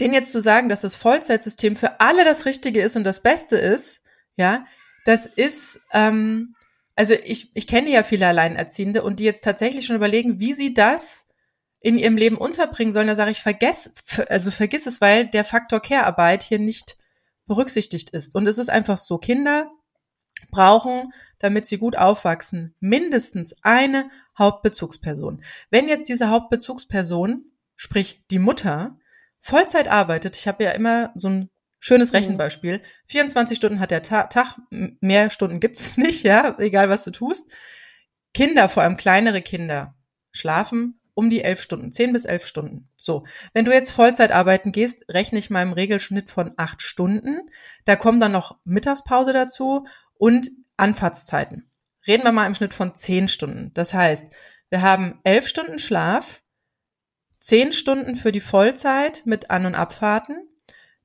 [0.00, 3.56] denen jetzt zu sagen, dass das Vollzeitsystem für alle das Richtige ist und das Beste
[3.56, 4.00] ist,
[4.34, 4.66] ja,
[5.04, 6.56] das ist, ähm,
[6.96, 10.74] also ich, ich kenne ja viele Alleinerziehende und die jetzt tatsächlich schon überlegen, wie sie
[10.74, 11.28] das
[11.80, 13.06] in ihrem Leben unterbringen sollen.
[13.08, 16.96] Da sage ich, vergess, ver- also vergiss es, weil der Faktor Care-Arbeit hier nicht
[17.46, 18.34] berücksichtigt ist.
[18.34, 19.70] Und es ist einfach so, Kinder
[20.50, 25.42] brauchen, damit sie gut aufwachsen, mindestens eine Hauptbezugsperson.
[25.70, 27.44] Wenn jetzt diese Hauptbezugsperson,
[27.76, 28.98] sprich die Mutter,
[29.40, 32.16] Vollzeit arbeitet, ich habe ja immer so ein schönes Mhm.
[32.16, 37.10] Rechenbeispiel, 24 Stunden hat der Ta Tag, mehr Stunden gibt's nicht, ja, egal was du
[37.10, 37.50] tust.
[38.34, 39.94] Kinder, vor allem kleinere Kinder,
[40.30, 42.88] schlafen um die elf Stunden, zehn bis elf Stunden.
[42.96, 47.50] So, wenn du jetzt Vollzeit arbeiten gehst, rechne ich mal im Regelschnitt von acht Stunden.
[47.84, 51.68] Da kommen dann noch Mittagspause dazu und Anfahrtszeiten.
[52.06, 53.70] Reden wir mal im Schnitt von zehn Stunden.
[53.74, 54.32] Das heißt,
[54.70, 56.42] wir haben elf Stunden Schlaf,
[57.38, 60.48] zehn Stunden für die Vollzeit mit An- und Abfahrten.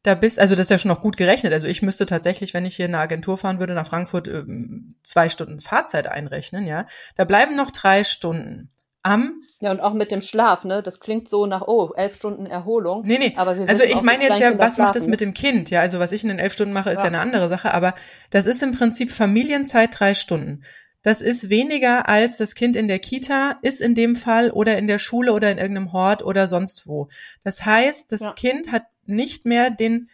[0.02, 1.52] Da bist, also das ist ja schon noch gut gerechnet.
[1.52, 4.96] Also ich müsste tatsächlich, wenn ich hier in eine Agentur fahren würde nach Frankfurt, ähm,
[5.04, 6.88] zwei Stunden Fahrzeit einrechnen, ja.
[7.18, 8.72] Da bleiben noch drei Stunden.
[9.06, 10.82] Am, Ja, und auch mit dem Schlaf, ne?
[10.82, 13.04] Das klingt so nach, oh, elf Stunden Erholung.
[13.06, 15.70] nee, nee, Aber wir also ich meine jetzt ja, was macht es mit dem Kind?
[15.70, 17.08] Ja, also was ich in den elf Stunden mache, ist ja, Ja.
[17.10, 17.94] eine andere Sache, aber
[18.32, 20.64] das ist im Prinzip Familienzeit drei Stunden.
[21.04, 24.88] Das ist weniger als das Kind in der Kita ist in dem Fall oder in
[24.88, 27.10] der Schule oder in irgendeinem Hort oder sonst wo.
[27.44, 28.34] Das heißt, das Ja.
[28.34, 30.10] Kind hat nicht mehr den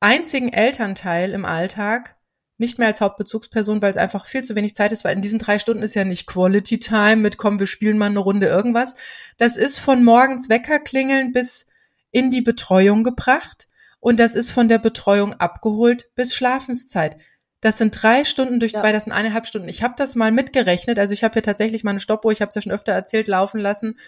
[0.00, 2.13] einzigen Elternteil im Alltag,
[2.56, 5.38] nicht mehr als Hauptbezugsperson, weil es einfach viel zu wenig Zeit ist, weil in diesen
[5.38, 8.94] drei Stunden ist ja nicht Quality Time mit komm, wir spielen mal eine Runde irgendwas.
[9.38, 11.66] Das ist von morgens Wecker klingeln bis
[12.12, 13.66] in die Betreuung gebracht
[13.98, 17.16] und das ist von der Betreuung abgeholt bis Schlafenszeit.
[17.60, 18.80] Das sind drei Stunden durch Ja.
[18.80, 19.68] zwei, das sind eineinhalb Stunden.
[19.68, 20.98] Ich habe das mal mitgerechnet.
[20.98, 23.26] Also ich habe hier tatsächlich mal eine Stoppuhr, ich habe es ja schon öfter erzählt,
[23.26, 23.98] laufen lassen.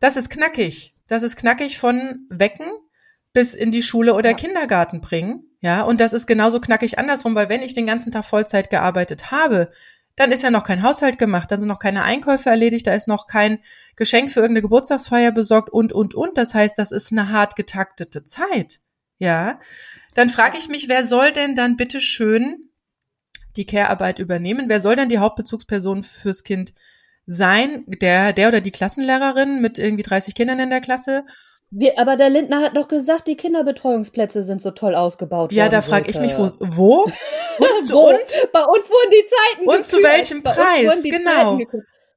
[0.00, 0.94] Das ist knackig.
[1.06, 2.68] Das ist knackig von Wecken
[3.32, 4.36] bis in die Schule oder Ja.
[4.36, 5.44] Kindergarten bringen.
[5.60, 9.30] Ja, und das ist genauso knackig andersrum, weil wenn ich den ganzen Tag Vollzeit gearbeitet
[9.30, 9.70] habe,
[10.16, 13.08] dann ist ja noch kein Haushalt gemacht, dann sind noch keine Einkäufe erledigt, da ist
[13.08, 13.60] noch kein
[13.96, 16.36] Geschenk für irgendeine Geburtstagsfeier besorgt und, und, und.
[16.36, 18.80] Das heißt, das ist eine hart getaktete Zeit.
[19.18, 19.60] Ja,
[20.14, 22.70] dann frage ich mich, wer soll denn dann bitte schön
[23.56, 24.68] die Care-Arbeit übernehmen?
[24.68, 26.72] Wer soll denn die Hauptbezugsperson fürs Kind
[27.26, 27.84] sein?
[27.86, 31.24] Der, der oder die Klassenlehrerin mit irgendwie 30 Kindern in der Klasse?
[31.72, 35.72] Wir, aber der Lindner hat doch gesagt, die Kinderbetreuungsplätze sind so toll ausgebaut Ja, worden.
[35.72, 36.50] da frage ich mich, wo?
[36.58, 37.04] Wo?
[37.58, 38.08] Und, Wo?
[38.08, 38.16] und?
[38.54, 40.16] Bei uns wurden die Zeiten Und zu gekürzt.
[40.16, 41.02] welchem Preis?
[41.02, 41.58] Genau.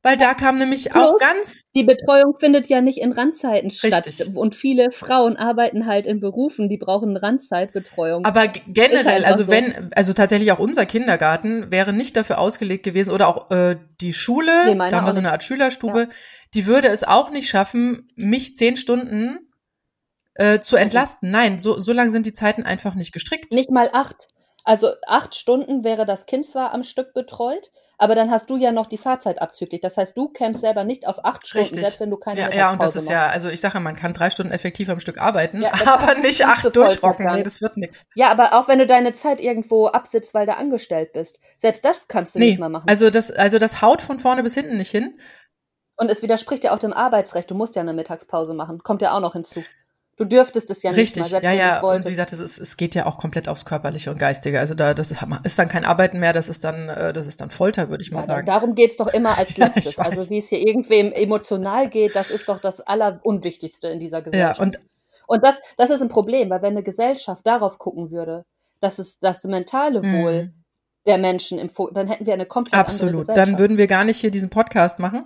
[0.04, 4.06] Weil da kam nämlich Plus, auch ganz, Die Betreuung findet ja nicht in Randzeiten statt.
[4.06, 4.36] Richtig.
[4.36, 8.26] Und viele Frauen arbeiten halt in Berufen, die brauchen Randzeitbetreuung.
[8.26, 9.52] aber generell, einfach also so.
[9.52, 14.12] wenn, also tatsächlich auch unser Kindergarten wäre nicht dafür ausgelegt gewesen oder auch äh, die
[14.12, 15.32] Schule, Nee, da haben wir so eine.
[15.32, 16.10] Art Schülerstube,
[16.54, 19.40] die würde es auch nicht schaffen, mich zehn Stunden
[20.36, 21.32] äh, zu entlasten.
[21.32, 23.54] Nein, so, so lang sind die Zeiten einfach nicht gestrickt.
[23.54, 24.28] nicht mal acht.
[24.66, 28.72] Also acht Stunden wäre das Kind zwar am Stück betreut, aber dann hast du ja
[28.72, 29.82] noch die Fahrzeit abzüglich.
[29.82, 31.82] Das heißt, du kämpfst selber nicht auf acht Stunden, Richtig.
[31.84, 33.12] selbst wenn du keine Ja, Mittagspause ja, und das ist machst.
[33.12, 36.46] ja, also ich sage, man kann drei Stunden effektiv am Stück arbeiten, Ja, aber nicht
[36.46, 37.32] acht durchrocken.
[37.34, 38.04] Nee, das wird nix.
[38.16, 41.40] Ja, aber auch wenn du deine Zeit irgendwo absitzt, weil du angestellt bist.
[41.58, 42.88] Selbst das kannst du Nee, nicht mal machen.
[42.90, 45.18] also das, also das haut von vorne bis hinten nicht hin.
[45.96, 47.52] Und es widerspricht ja auch dem Arbeitsrecht.
[47.52, 48.80] Du musst ja eine Mittagspause machen.
[48.84, 49.62] Kommt ja auch noch hinzu.
[50.16, 51.78] Du dürftest es ja nicht Richtig, mal, selbst ja, wenn ja.
[51.78, 54.60] es Und wie gesagt, es, ist, es geht ja auch komplett aufs Körperliche und Geistige.
[54.60, 55.12] Also da, das
[55.44, 58.12] ist dann kein Arbeiten mehr, das ist dann, äh, das ist dann Folter, würde ich
[58.12, 58.46] mal Ja, sagen.
[58.46, 59.98] darum geht's doch immer als Ja, letztes.
[59.98, 60.06] weiß.
[60.06, 64.24] also wie es hier irgendwem emotional geht, das ist doch das Allerunwichtigste in dieser Ja,
[64.24, 64.60] Gesellschaft.
[64.62, 64.80] und
[65.26, 68.46] Und das, das ist ein Problem, weil wenn eine Gesellschaft darauf gucken würde,
[68.82, 70.54] dass es das mentale Wohl Mhm.
[71.08, 73.22] der Menschen im Fokus, dann hätten wir eine komplett andere Absolut.
[73.22, 73.48] Gesellschaft.
[73.50, 75.26] Dann würden wir gar nicht hier diesen Podcast machen.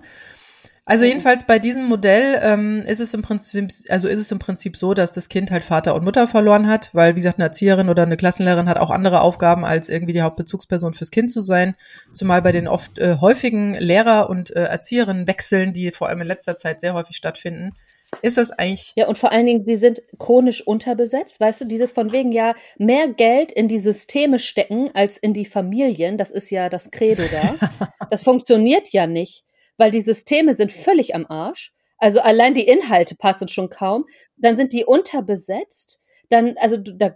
[0.87, 4.77] Also jedenfalls bei diesem Modell ähm, ist es im Prinzip, also ist es im Prinzip
[4.77, 7.89] so, dass das Kind halt Vater und Mutter verloren hat, weil wie gesagt eine Erzieherin
[7.89, 11.75] oder eine Klassenlehrerin hat auch andere Aufgaben als irgendwie die Hauptbezugsperson fürs Kind zu sein.
[12.13, 16.55] Zumal bei den oft äh, häufigen Lehrer- und äh, Erzieherinnenwechseln, die vor allem in letzter
[16.55, 17.73] Zeit sehr häufig stattfinden,
[18.21, 21.91] ist das eigentlich Ja, und vor allen Dingen, sie sind chronisch unterbesetzt, weißt du, dieses
[21.91, 26.49] von wegen ja mehr Geld in die Systeme stecken als in die Familien, das ist
[26.49, 27.89] ja das Credo da.
[28.09, 29.43] das funktioniert ja nicht,
[29.77, 31.73] weil die Systeme sind völlig am Arsch.
[31.97, 34.05] Also allein die Inhalte passen schon kaum.
[34.37, 35.99] Dann sind die unterbesetzt.
[36.29, 37.11] Dann, also da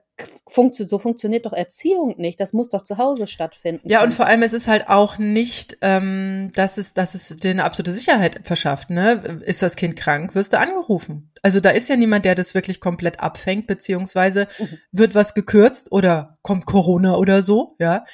[0.48, 2.40] funktio so funktioniert doch Erziehung nicht.
[2.40, 3.90] Das muss doch zu Hause stattfinden.
[3.90, 7.52] Ja, und vor allem, es ist halt auch nicht, ähm, dass es, dass es dir
[7.52, 9.42] eine absolute Sicherheit verschafft, ne?
[9.46, 11.32] Ist das Kind krank, wirst du angerufen.
[11.42, 14.78] Also da ist ja niemand, der das wirklich komplett abfängt, beziehungsweise Mhm.
[14.94, 18.06] wird was gekürzt oder kommt Corona oder so, ja.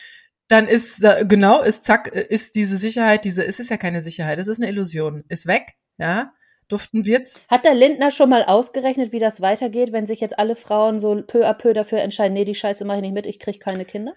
[0.50, 4.40] Dann ist da, genau, ist zack, ist diese Sicherheit, diese, es ist ja keine Sicherheit,
[4.40, 6.34] es ist eine Illusion, ist weg, ja.
[6.70, 10.38] Durften wir jetzt Hat der Lindner schon mal ausgerechnet, wie das weitergeht, wenn sich jetzt
[10.38, 13.26] alle Frauen so peu à peu dafür entscheiden, nee, die Scheiße mache ich nicht mit,
[13.26, 14.14] ich kriege keine Kinder?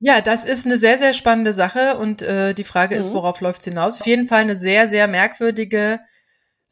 [0.00, 3.14] Ja, das ist eine sehr, sehr spannende Sache und äh, die Frage ist, Mhm.
[3.14, 4.00] worauf läuft's hinaus?
[4.00, 6.00] Auf jeden Fall eine sehr, sehr merkwürdige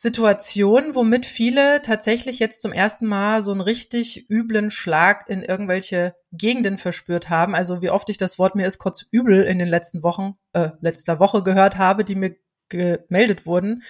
[0.02, 6.16] Situation, womit viele tatsächlich jetzt zum ersten Mal so einen richtig üblen Schlag in irgendwelche
[6.32, 7.54] Gegenden verspürt haben.
[7.54, 10.70] Also wie oft ich das Wort mir ist kurz übel in den letzten Wochen, äh,
[10.80, 12.34] letzter Woche gehört habe, die mir
[12.68, 13.84] gemeldet wurden.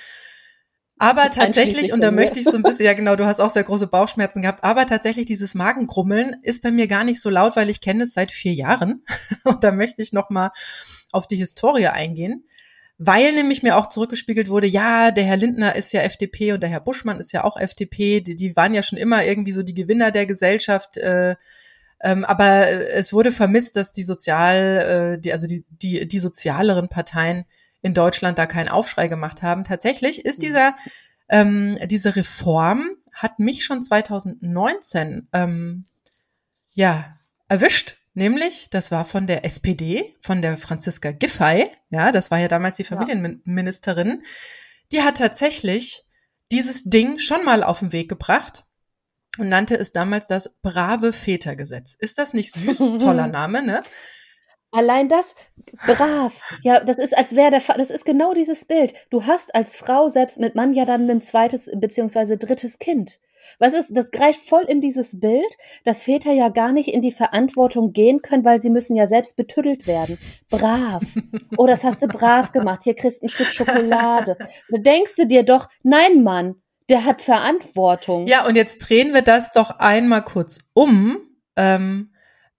[0.99, 3.65] Aber tatsächlich, und da möchte ich so ein bisschen, ja genau, du hast auch sehr
[3.65, 7.71] große Bauchschmerzen gehabt, aber tatsächlich dieses Magengrummeln ist bei mir gar nicht so laut, weil
[7.71, 9.03] ich kenne es seit vier Jahren.
[9.45, 10.51] Und da möchte ich nochmal
[11.11, 12.45] auf die Historie eingehen.
[13.05, 16.71] Weil nämlich mir auch zurückgespiegelt wurde, ja, der Herr Lindner ist ja FDP und der
[16.71, 18.21] Herr Buschmann ist ja auch FDP.
[18.21, 20.99] Die, die waren ja schon immer irgendwie so die Gewinner der Gesellschaft.
[20.99, 21.35] Äh,
[22.01, 26.19] ähm, aber äh, es wurde vermisst, dass die sozial, äh, die, also die, die, die
[26.21, 27.45] sozialeren Parteien
[27.81, 29.65] in Deutschland da keinen Aufschrei gemacht haben.
[29.65, 30.43] Tatsächlich ist Mhm.
[30.43, 30.77] dieser,
[31.29, 35.87] ähm, diese Reform hat mich schon 2019 ähm,
[36.73, 37.97] ja erwischt.
[38.15, 42.77] Nämlich, das war von der SPD, von der Franziska Giffey, ja, das war ja damals
[42.77, 42.97] die Ja.
[42.97, 44.23] Familienministerin,
[44.93, 46.05] die hat tatsächlich
[46.51, 48.65] dieses Ding schon mal auf den Weg gebracht
[49.39, 51.95] und nannte es damals das brave Vätergesetz.
[51.99, 52.79] Ist das nicht süß?
[53.01, 53.83] Toller Name, ne?
[54.71, 55.35] Allein das,
[55.87, 56.41] brav.
[56.63, 58.95] Ja, das ist, als wäre der, Fa das ist genau dieses Bild.
[59.11, 63.21] Du hast als Frau selbst mit Mann ja dann ein zweites beziehungsweise drittes Kind.
[63.59, 67.13] Was ist, das greift voll in dieses Bild, dass Väter ja gar nicht in die
[67.13, 70.19] Verantwortung gehen können, weil sie müssen ja selbst betüdelt werden.
[70.51, 71.03] Brav.
[71.57, 72.81] Oh, das hast du brav gemacht.
[72.85, 74.37] Hier kriegst du ein Stück Schokolade.
[74.71, 76.57] Da denkst du dir doch, nein, Mann,
[76.89, 78.27] der hat Verantwortung.
[78.27, 81.19] Ja, und jetzt drehen wir das doch einmal kurz um.
[81.57, 82.12] Ähm,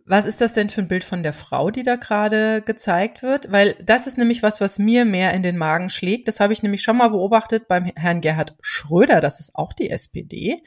[0.06, 3.52] was ist das denn für ein Bild von der Frau, die da gerade gezeigt wird?
[3.52, 6.28] Weil das ist nämlich was, was mir mehr in den Magen schlägt.
[6.28, 9.90] Das habe ich nämlich schon mal beobachtet beim Herrn Gerhard Schröder, das ist auch die
[9.90, 10.62] SPD.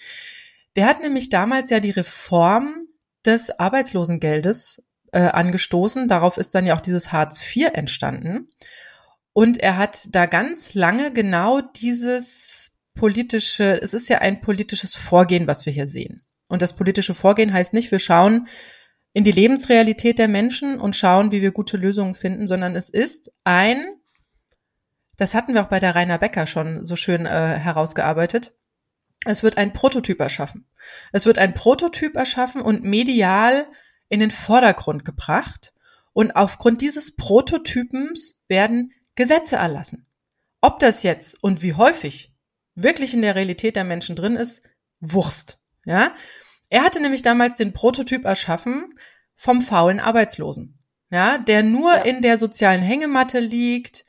[0.75, 2.87] Der hat nämlich damals ja die Reform
[3.25, 6.09] des Arbeitslosengeldes äh, angestoßen.
[6.09, 8.49] Darauf ist dann ja auch dieses Hartz IV entstanden.
[9.33, 15.46] Und er hat da ganz lange genau dieses politische, es ist ja ein politisches Vorgehen,
[15.46, 16.22] was wir hier sehen.
[16.49, 18.49] Und das politische Vorgehen heißt nicht, wir schauen
[19.16, 23.33] in die Lebensrealität der Menschen und schauen, wie wir gute Lösungen finden, sondern es ist
[23.44, 23.83] ein,
[25.16, 28.52] das hatten wir auch bei der Rainer Becker schon so schön äh, herausgearbeitet,
[29.24, 30.66] es wird ein Prototyp erschaffen.
[31.12, 33.66] Es wird ein Prototyp erschaffen und medial
[34.11, 35.72] in den Vordergrund gebracht.
[36.12, 40.05] Und aufgrund dieses Prototypens werden Gesetze erlassen.
[40.61, 42.35] Ob das jetzt und wie häufig
[42.74, 44.62] wirklich in der Realität der Menschen drin ist,
[45.00, 45.62] Wurst.
[45.87, 46.14] Ja,
[46.68, 48.92] er hatte nämlich damals den Prototyp erschaffen
[49.35, 50.79] vom faulen Arbeitslosen,
[51.11, 52.02] ja, der nur Ja.
[52.02, 54.05] in der sozialen Hängematte liegt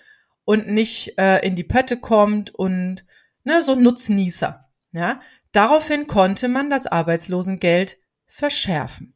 [0.46, 3.04] und nicht äh, in die Pötte kommt und
[3.44, 4.66] ne, so Nutznießer.
[4.94, 5.20] Ja,
[5.52, 9.14] daraufhin konnte man das Arbeitslosengeld verschärfen.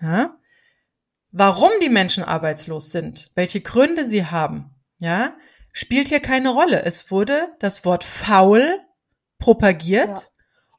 [0.00, 0.36] Ja,
[1.32, 5.34] warum die Menschen arbeitslos sind, welche Gründe sie haben, ja,
[5.72, 6.84] spielt hier keine Rolle.
[6.84, 8.78] Es wurde das Wort faul
[9.38, 10.30] propagiert.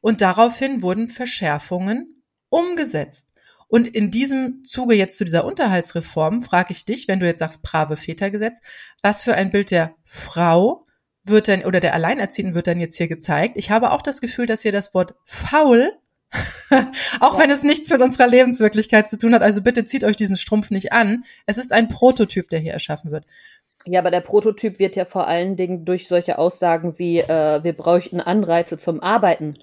[0.02, 2.14] Und daraufhin wurden Verschärfungen
[2.50, 3.34] umgesetzt.
[3.68, 7.62] Und in diesem Zuge jetzt zu dieser Unterhaltsreform frage ich dich, wenn du jetzt sagst
[7.62, 8.62] brave Vätergesetz,
[9.04, 10.88] was für ein Bild der Frau
[11.24, 13.58] wird dann oder der Alleinerziehenden wird dann jetzt hier gezeigt.
[13.58, 15.92] Ich habe auch das Gefühl, dass hier das Wort faul
[17.20, 17.40] auch ja.
[17.40, 19.42] wenn es nichts mit unserer Lebenswirklichkeit zu tun hat.
[19.42, 21.24] Also bitte zieht euch diesen Strumpf nicht an.
[21.46, 23.26] Es ist ein Prototyp, der hier erschaffen wird.
[23.86, 27.74] Ja, aber der Prototyp wird ja vor allen Dingen durch solche Aussagen wie äh, wir
[27.74, 29.56] bräuchten Anreize zum Arbeiten.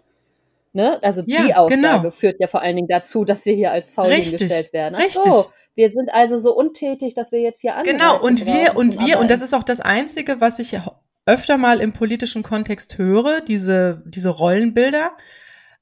[0.77, 1.03] Ne?
[1.03, 2.11] Also ja, die Aussage genau.
[2.11, 4.95] führt ja vor allen Dingen dazu, dass wir hier als faul hingestellt werden.
[4.95, 5.25] Ach richtig.
[5.25, 9.01] So, wir sind also so untätig, dass wir jetzt hier Anreize Genau, und wir und
[9.01, 10.79] wir und das ist auch das einzige, was ich
[11.25, 15.17] öfter mal im politischen Kontext höre, diese diese Rollenbilder.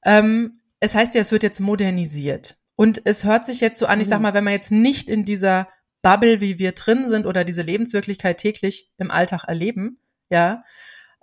[0.05, 2.55] Ähm, es heißt ja, es wird jetzt modernisiert.
[2.77, 4.23] Und es hört sich jetzt so an, ich sag mhm.
[4.23, 5.67] mal, wenn man jetzt nicht in dieser
[6.03, 10.63] Bubble, wie wir drin sind oder diese Lebenswirklichkeit täglich im Alltag erleben, ja.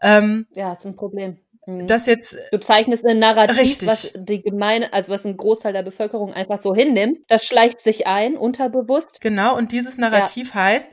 [0.02, 1.38] Ähm, ja, ist ein Problem.
[1.66, 1.86] Mhm.
[1.86, 2.36] Das jetzt.
[2.50, 3.88] Du zeichnest ein Narrativ, richtig.
[3.88, 7.18] was die Gemeine, also was ein Großteil der Bevölkerung einfach so hinnimmt.
[7.28, 9.20] Das schleicht sich ein, unterbewusst.
[9.20, 10.54] Genau, und dieses Narrativ ja.
[10.54, 10.90] heißt,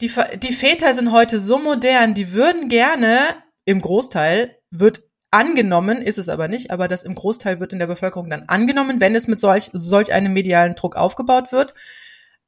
[0.00, 3.18] die, die Väter sind heute so modern, die würden gerne,
[3.64, 7.86] im Großteil, wird angenommen, ist es aber nicht, aber das im Großteil wird in der
[7.86, 11.74] Bevölkerung dann angenommen, wenn es mit solch, solch einem medialen Druck aufgebaut wird.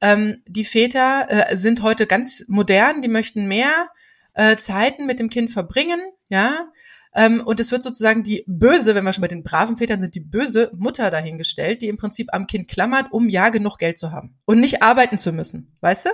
[0.01, 3.89] Ähm, die Väter äh, sind heute ganz modern, die möchten mehr
[4.33, 6.71] äh, Zeiten mit dem Kind verbringen, ja,
[7.13, 10.15] ähm, und es wird sozusagen die böse, wenn wir schon bei den braven Vätern sind,
[10.15, 14.11] die böse Mutter dahingestellt, die im Prinzip am Kind klammert, um ja genug Geld zu
[14.11, 15.75] haben und nicht arbeiten zu müssen.
[15.81, 16.09] Weißt du?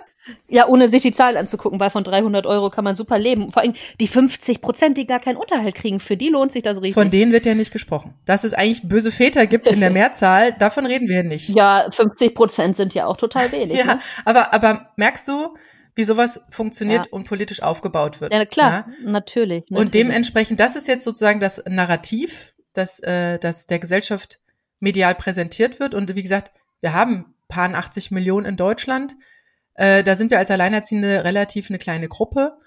[0.49, 3.51] Ja, ohne sich die Zahl anzugucken, weil von 300 Euro kann man super leben.
[3.51, 6.77] Vor allem die 50 Prozent, die gar keinen Unterhalt kriegen, für die lohnt sich das
[6.77, 6.95] richtig.
[6.95, 8.13] Von denen wird ja nicht gesprochen.
[8.25, 11.49] Dass es eigentlich böse Väter gibt in der Mehrzahl, davon reden wir nicht.
[11.49, 13.77] Ja, 50 Prozent sind ja auch total wenig.
[13.77, 13.99] ja, ne?
[14.25, 15.55] aber, aber merkst du,
[15.97, 17.11] wie sowas funktioniert ja.
[17.11, 18.31] und politisch aufgebaut wird.
[18.31, 18.85] Ja, klar, ja?
[19.03, 24.39] Natürlich, natürlich, Und dementsprechend, das ist jetzt sozusagen das Narrativ, das, äh, das der Gesellschaft
[24.79, 25.95] medial präsentiert wird.
[25.95, 29.15] Und wie gesagt, wir haben paar 80 Millionen in Deutschland.
[29.73, 32.57] Äh, da sind wir als Alleinerziehende relativ eine kleine Gruppe.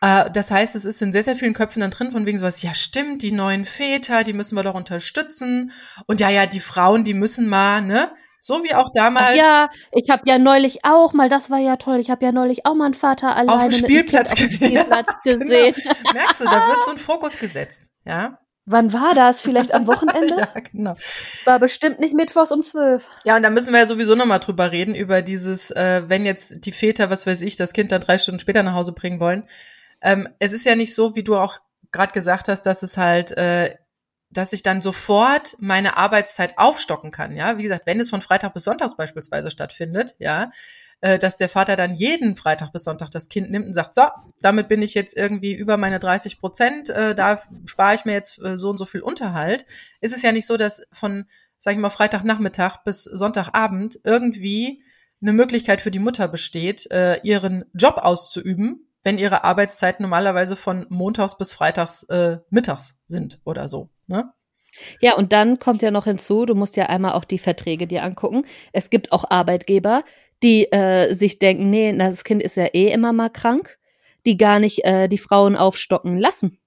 [0.00, 2.62] Äh, das heißt, es ist in sehr, sehr vielen Köpfen dann drin, von wegen sowas,
[2.62, 5.72] ja stimmt, die neuen Väter, die müssen wir doch unterstützen.
[6.06, 8.10] Und ja, ja, die Frauen, die müssen mal, ne?
[8.44, 9.28] So wie auch damals.
[9.30, 12.32] Ach ja, ich habe ja neulich auch mal, das war ja toll, ich habe ja
[12.32, 15.74] neulich auch mal einen Vater alleine auf dem Spielplatz, mit dem Spielplatz ja, gesehen.
[15.82, 16.12] Genau.
[16.12, 18.40] Merkst du, da wird so ein Fokus gesetzt, ja.
[18.64, 19.40] Wann war das?
[19.40, 20.38] Vielleicht am Wochenende?
[20.38, 20.94] ja, genau.
[21.44, 23.08] War bestimmt nicht mittwochs um zwölf.
[23.22, 26.66] Ja, und da müssen wir ja sowieso nochmal drüber reden, über dieses, äh, wenn jetzt
[26.66, 29.48] die Väter, was weiß ich, das Kind dann drei Stunden später nach Hause bringen wollen.
[30.00, 31.60] Ähm, es ist ja nicht so, wie du auch
[31.92, 33.76] gerade gesagt hast, dass es halt äh,
[34.32, 37.36] dass ich dann sofort meine Arbeitszeit aufstocken kann.
[37.36, 40.50] Ja, wie gesagt, wenn es von Freitag bis Sonntag beispielsweise stattfindet, ja,
[41.02, 44.02] äh, dass der Vater dann jeden Freitag bis Sonntag das Kind nimmt und sagt, so,
[44.40, 48.38] damit bin ich jetzt irgendwie über meine 30 Prozent, äh, da spare ich mir jetzt
[48.38, 49.66] äh, so und so viel Unterhalt.
[50.00, 51.24] Ist es ja nicht so, dass von,
[51.58, 54.84] sag ich mal, Freitagnachmittag bis Sonntagabend irgendwie
[55.20, 56.88] eine Möglichkeit für die Mutter besteht,
[57.22, 62.04] ihren Job auszuüben, wenn ihre Arbeitszeiten normalerweise von montags bis freitags
[62.50, 63.88] mittags sind oder so.
[64.12, 64.32] Ne?
[65.00, 68.04] Ja, und dann kommt ja noch hinzu, du musst ja einmal auch die Verträge dir
[68.04, 68.44] angucken.
[68.72, 70.02] Es gibt auch Arbeitgeber,
[70.42, 73.78] die äh, sich denken, nee, das Kind ist ja eh immer mal krank,
[74.26, 76.58] die gar nicht äh, die Frauen aufstocken lassen.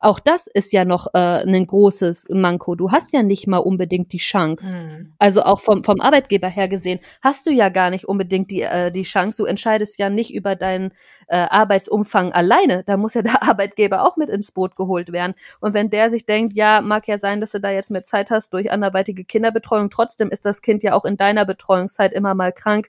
[0.00, 2.74] Auch das ist ja noch äh, ein großes Manko.
[2.74, 4.76] Du hast ja nicht mal unbedingt die Chance.
[4.76, 5.14] Mhm.
[5.18, 8.90] Also auch vom, vom Arbeitgeber her gesehen, hast du ja gar nicht unbedingt die, äh,
[8.90, 9.42] die Chance.
[9.42, 10.92] Du entscheidest ja nicht über deinen
[11.28, 12.84] äh, Arbeitsumfang alleine.
[12.84, 15.34] Da muss ja der Arbeitgeber auch mit ins Boot geholt werden.
[15.60, 18.30] Und wenn der sich denkt, ja, mag ja sein, dass du da jetzt mehr Zeit
[18.30, 22.52] hast durch anderweitige Kinderbetreuung, trotzdem ist das Kind ja auch in deiner Betreuungszeit immer mal
[22.52, 22.88] krank.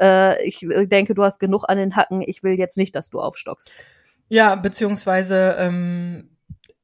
[0.00, 2.22] Äh, ich äh, denke, du hast genug an den Hacken.
[2.22, 3.70] Ich will jetzt nicht, dass du aufstockst.
[4.28, 6.35] Ja, beziehungsweise ähm,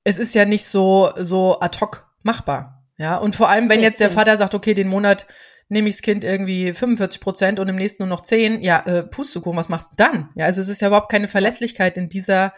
[0.04, 2.84] es ist ja nicht so, so ad hoc machbar.
[2.98, 5.26] Ja, und vor allem, wenn jetzt der Vater sagt, okay, den Monat
[5.68, 9.02] nehme ich das Kind irgendwie 45 Prozent und im nächsten nur noch 10, ja, äh,
[9.02, 10.28] Pustekuchen, was machst du dann?
[10.34, 12.52] Ja, also es ist ja überhaupt keine Verlässlichkeit in dieser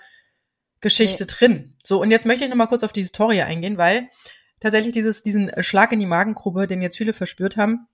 [0.81, 1.31] Geschichte nee.
[1.31, 1.77] drin.
[1.83, 4.09] So, und jetzt möchte ich noch mal kurz auf die Historie eingehen, weil
[4.61, 7.87] tatsächlich dieses, diesen Schlag in die Magengrube, den jetzt viele verspürt haben,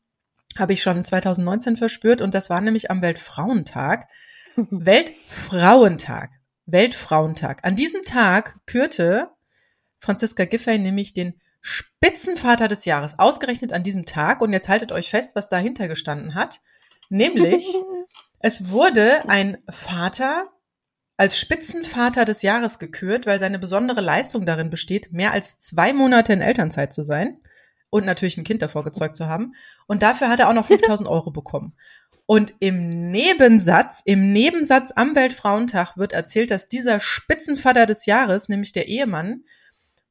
[0.58, 4.08] habe ich schon 2019 verspürt und das war nämlich am Weltfrauentag.
[4.56, 6.30] Weltfrauentag.
[6.66, 7.64] Weltfrauentag.
[7.64, 9.28] An diesem Tag kürte
[10.00, 14.40] Franziska Giffey nämlich den Spitzenvater des Jahres, ausgerechnet an diesem Tag.
[14.40, 16.60] Und jetzt haltet euch fest, was dahinter gestanden hat.
[17.10, 17.66] Nämlich,
[18.40, 20.48] es wurde ein Vater
[21.16, 26.32] als Spitzenvater des Jahres gekürt, weil seine besondere Leistung darin besteht, mehr als zwei Monate
[26.32, 27.38] in Elternzeit zu sein.
[27.92, 29.54] und natürlich ein Kind davor gezeugt zu haben.
[29.88, 31.74] Und dafür hat er auch noch 5000 Euro bekommen.
[32.24, 38.70] Und im Nebensatz, im Nebensatz am Weltfrauentag wird erzählt, dass dieser Spitzenvater des Jahres, nämlich
[38.70, 39.42] der Ehemann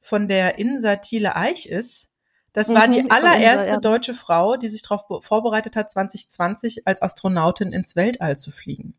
[0.10, 2.10] von der Insa Thiele Eich ist.
[2.54, 3.78] Das war Mhm, die allererste Insa, ja.
[3.78, 8.96] deutsche Frau, die sich darauf vorbereitet hat, 2020 als Astronautin ins Weltall zu fliegen.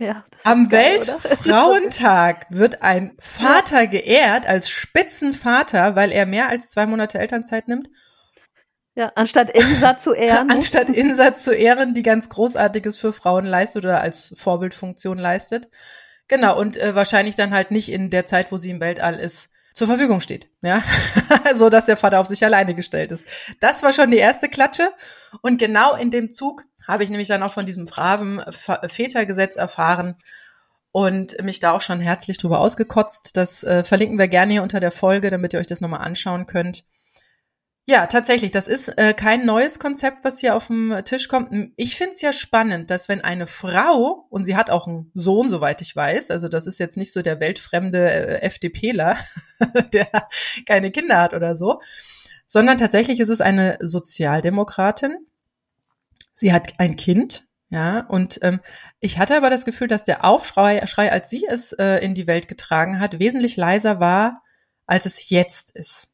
[0.00, 1.00] Ja, das ist Am geil?
[1.00, 7.90] Weltfrauentag wird ein Vater geehrt als Spitzenvater, weil er mehr als zwei Monate Elternzeit nimmt,
[8.94, 10.50] Ja, anstatt Insa zu ehren.
[10.50, 15.68] anstatt Insa zu ehren, die ganz Großartiges für Frauen leistet oder als Vorbildfunktion leistet.
[16.28, 19.50] Genau, und äh, wahrscheinlich dann halt nicht in der Zeit, wo sie im Weltall ist,
[19.78, 20.48] zur Verfügung steht.
[20.60, 20.82] Ja,
[21.54, 23.24] so dass der Vater auf sich alleine gestellt ist.
[23.60, 24.90] Das war schon die erste Klatsche.
[25.40, 30.16] Und genau in dem Zug habe ich nämlich dann auch von diesem braven Vätergesetz erfahren
[30.90, 33.36] und mich da auch schon herzlich drüber ausgekotzt.
[33.36, 36.46] Das äh, verlinken wir gerne hier unter der Folge, damit ihr euch das nochmal anschauen
[36.46, 36.84] könnt.
[37.90, 41.72] Ja, tatsächlich, das ist äh, kein neues Konzept, was hier auf dem Tisch kommt.
[41.76, 45.48] Ich finde es ja spannend, dass wenn eine Frau, und sie hat auch einen Sohn,
[45.48, 49.16] soweit ich weiß, also das ist jetzt nicht so der weltfremde äh, FDPler,
[49.94, 50.06] der
[50.66, 51.80] keine Kinder hat oder so,
[52.46, 55.26] sondern tatsächlich ist es eine Sozialdemokratin.
[56.34, 58.60] Sie hat ein Kind, ja, und ähm,
[59.00, 62.26] ich hatte aber das Gefühl, dass der Aufschrei, Schrei, als sie es äh, in die
[62.26, 64.42] Welt getragen hat, wesentlich leiser war,
[64.86, 66.12] als es jetzt ist.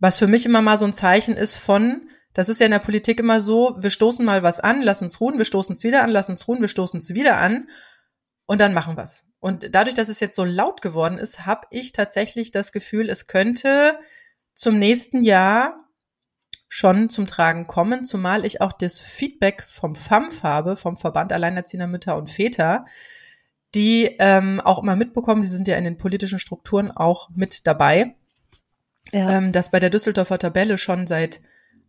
[0.00, 2.78] Was für mich immer mal so ein Zeichen ist von, das ist ja in der
[2.78, 6.02] Politik immer so, wir stoßen mal was an, lassen es ruhen, wir stoßen es wieder
[6.02, 7.68] an, lassen es ruhen, wir stoßen es wieder an
[8.46, 9.26] und dann machen wir's.
[9.40, 13.26] Und dadurch, dass es jetzt so laut geworden ist, habe ich tatsächlich das Gefühl, es
[13.26, 13.98] könnte
[14.54, 15.86] zum nächsten Jahr
[16.68, 21.88] schon zum Tragen kommen, zumal ich auch das Feedback vom FAMF habe, vom Verband Alleinerziehender
[21.88, 22.86] Mütter und Väter,
[23.74, 28.14] die ähm, auch immer mitbekommen, die sind ja in den politischen Strukturen auch mit dabei,
[29.12, 29.36] Ja.
[29.38, 31.40] ähm, dass bei der Düsseldorfer Tabelle schon seit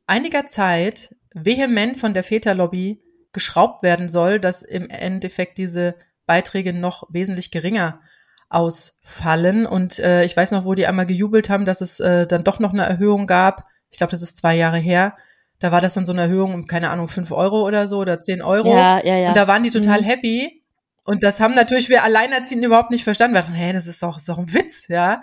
[0.07, 3.01] einiger Zeit vehement von der Väterlobby
[3.33, 5.95] geschraubt werden soll, dass im Endeffekt diese
[6.25, 8.01] Beiträge noch wesentlich geringer
[8.49, 9.65] ausfallen.
[9.65, 12.59] Und äh, ich weiß noch, wo die einmal gejubelt haben, dass es äh, dann doch
[12.59, 13.65] noch eine Erhöhung gab.
[13.89, 15.15] Ich glaube, das ist zwei Jahre her.
[15.59, 18.19] Da war das dann so eine Erhöhung um, keine Ahnung, fünf Euro oder so oder
[18.19, 18.75] zehn Euro.
[18.75, 19.29] ja, ja, ja.
[19.29, 20.05] Und da waren die total Mhm.
[20.05, 20.63] happy.
[21.03, 23.35] Und das haben natürlich wir Alleinerziehenden überhaupt nicht verstanden.
[23.35, 25.21] Wir dachten, hä, das ist doch, ist doch ein Witz, ja.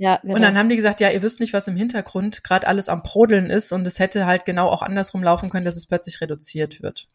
[0.00, 0.36] Ja, genau.
[0.36, 3.02] Und dann haben die gesagt, ja, ihr wisst nicht, was im Hintergrund gerade alles am
[3.02, 6.80] Brodeln ist und es hätte halt genau auch andersrum laufen können, dass es plötzlich reduziert
[6.80, 7.06] wird.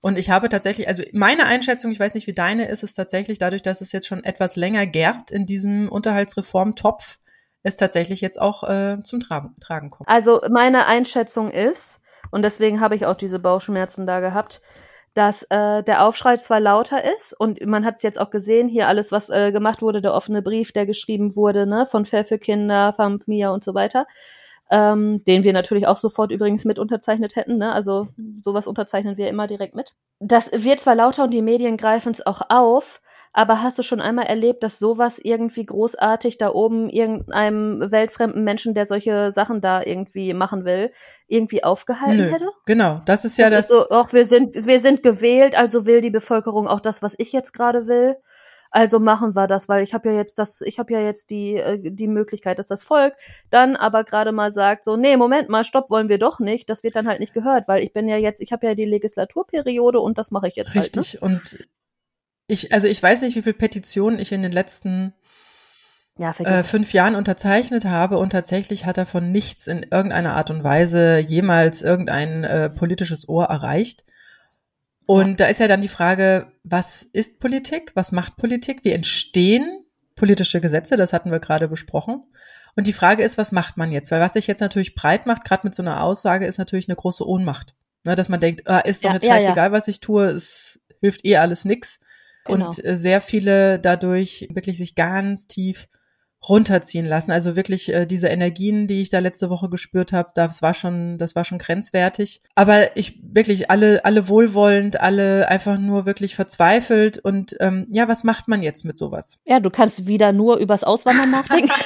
[0.00, 3.38] Und ich habe tatsächlich, also meine Einschätzung, ich weiß nicht, wie deine ist, ist tatsächlich
[3.38, 7.18] dadurch, dass es jetzt schon etwas länger gärt in diesem Unterhaltsreformtopf,
[7.62, 10.08] es tatsächlich jetzt auch äh, zum Tragen, Tragen kommt.
[10.08, 14.62] Also meine Einschätzung ist, und deswegen habe ich auch diese Bauchschmerzen da gehabt,
[15.14, 18.88] dass äh, der Aufschrei zwar lauter ist und man hat es jetzt auch gesehen, hier
[18.88, 22.38] alles, was äh, gemacht wurde, der offene Brief, der geschrieben wurde, ne, von Fair für
[22.38, 24.06] Kinder, Famf Mia und so weiter,
[24.70, 27.72] ähm, den wir natürlich auch sofort übrigens mit unterzeichnet hätten, ne?
[27.72, 28.08] Also
[28.42, 29.94] sowas unterzeichnen wir immer direkt mit.
[30.18, 33.00] Das wird zwar lauter und die Medien greifen es auch auf,
[33.36, 38.74] aber hast du schon einmal erlebt, dass sowas irgendwie großartig da oben irgendeinem weltfremden Menschen,
[38.74, 40.92] der solche Sachen da irgendwie machen will,
[41.26, 42.48] irgendwie aufgehalten Nö, hätte?
[42.64, 43.68] genau, das ist ja das.
[43.68, 47.16] ist so, ach, wir sind, wir sind gewählt, also will die Bevölkerung auch das, was
[47.18, 48.14] ich jetzt gerade will.
[48.70, 51.56] Also machen wir das, weil ich habe ja jetzt das, ich habe ja jetzt die
[51.56, 53.14] äh, die Möglichkeit, dass das Volk
[53.50, 56.68] dann aber gerade mal sagt, so nee, Moment mal, stopp, wollen wir doch nicht.
[56.68, 58.84] Das wird dann halt nicht gehört, weil ich bin ja jetzt, ich habe ja die
[58.84, 60.96] Legislaturperiode und das mache ich jetzt halt.
[60.96, 61.22] Richtig.
[61.22, 61.68] Und
[62.46, 65.14] ich, also ich weiß nicht, wie viele Petitionen ich in den letzten?
[66.16, 70.50] Ja, äh, fünf Jahren unterzeichnet habe und tatsächlich hat er von nichts in irgendeiner Art
[70.50, 74.04] und Weise jemals irgendein äh, politisches Ohr erreicht.
[75.06, 77.90] Und da ist ja dann die Frage, was ist Politik?
[77.94, 78.84] Was macht Politik?
[78.84, 79.84] Wie entstehen
[80.14, 80.96] politische Gesetze?
[80.96, 82.22] Das hatten wir gerade besprochen.
[82.76, 84.10] Und die Frage ist, was macht man jetzt?
[84.10, 86.96] Weil was sich jetzt natürlich breit macht, gerade mit so einer Aussage, ist natürlich eine
[86.96, 87.74] große Ohnmacht.
[88.04, 89.40] Ne, dass man denkt, ah, ist doch Ja, jetzt ja, ja.
[89.40, 92.00] scheißegal, was ich tue, es hilft eh alles nix.
[92.44, 92.66] Genau.
[92.66, 95.88] Und äh, sehr viele dadurch wirklich sich ganz tief
[96.48, 97.30] runterziehen lassen.
[97.30, 101.18] Also wirklich äh, diese Energien, die ich da letzte Woche gespürt habe, das war schon,
[101.18, 102.40] das war schon grenzwertig.
[102.54, 108.24] Aber ich wirklich alle, alle wohlwollend, alle einfach nur wirklich verzweifelt und ähm, ja, was
[108.24, 109.38] macht man jetzt mit sowas?
[109.44, 111.70] Ja, du kannst wieder nur übers Auswandern nachdenken.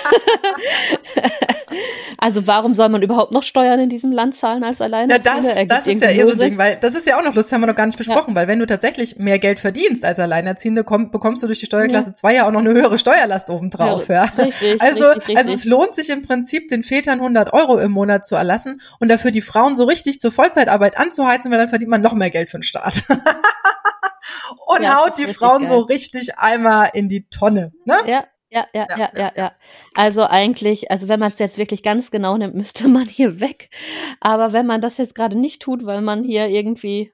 [2.19, 5.67] also warum soll man überhaupt noch Steuern in diesem Land zahlen als Ja, Alleinerziehende?
[5.69, 6.39] das, das ist ja eh so ein.
[6.39, 8.49] Ding, weil das ist ja auch noch lustig, haben wir noch gar nicht besprochen, weil
[8.49, 12.35] wenn du tatsächlich mehr Geld verdienst als Alleinerziehende, komm, bekommst du durch die Steuerklasse 2
[12.35, 14.25] ja auch noch eine höhere Steuerlast obendrauf, ja.
[14.39, 15.37] Richtig, Also, richtig, richtig.
[15.39, 19.09] also es lohnt sich im Prinzip, den Vätern 100 Euro im Monat zu erlassen und
[19.09, 22.51] dafür die Frauen so richtig zur Vollzeitarbeit anzuheizen, weil dann verdient man noch mehr Geld
[22.51, 23.03] für den Staat.
[24.67, 25.71] und Ja, haut die Frauen geil.
[25.71, 27.73] so richtig einmal in die Tonne.
[27.85, 27.97] Ne?
[28.07, 29.53] Ja, Ja, ja, ja, ja, ja.
[29.95, 33.69] Also eigentlich, also wenn man es jetzt wirklich ganz genau nimmt, müsste man hier weg.
[34.21, 37.13] Aber wenn man das jetzt gerade nicht tut, weil man hier irgendwie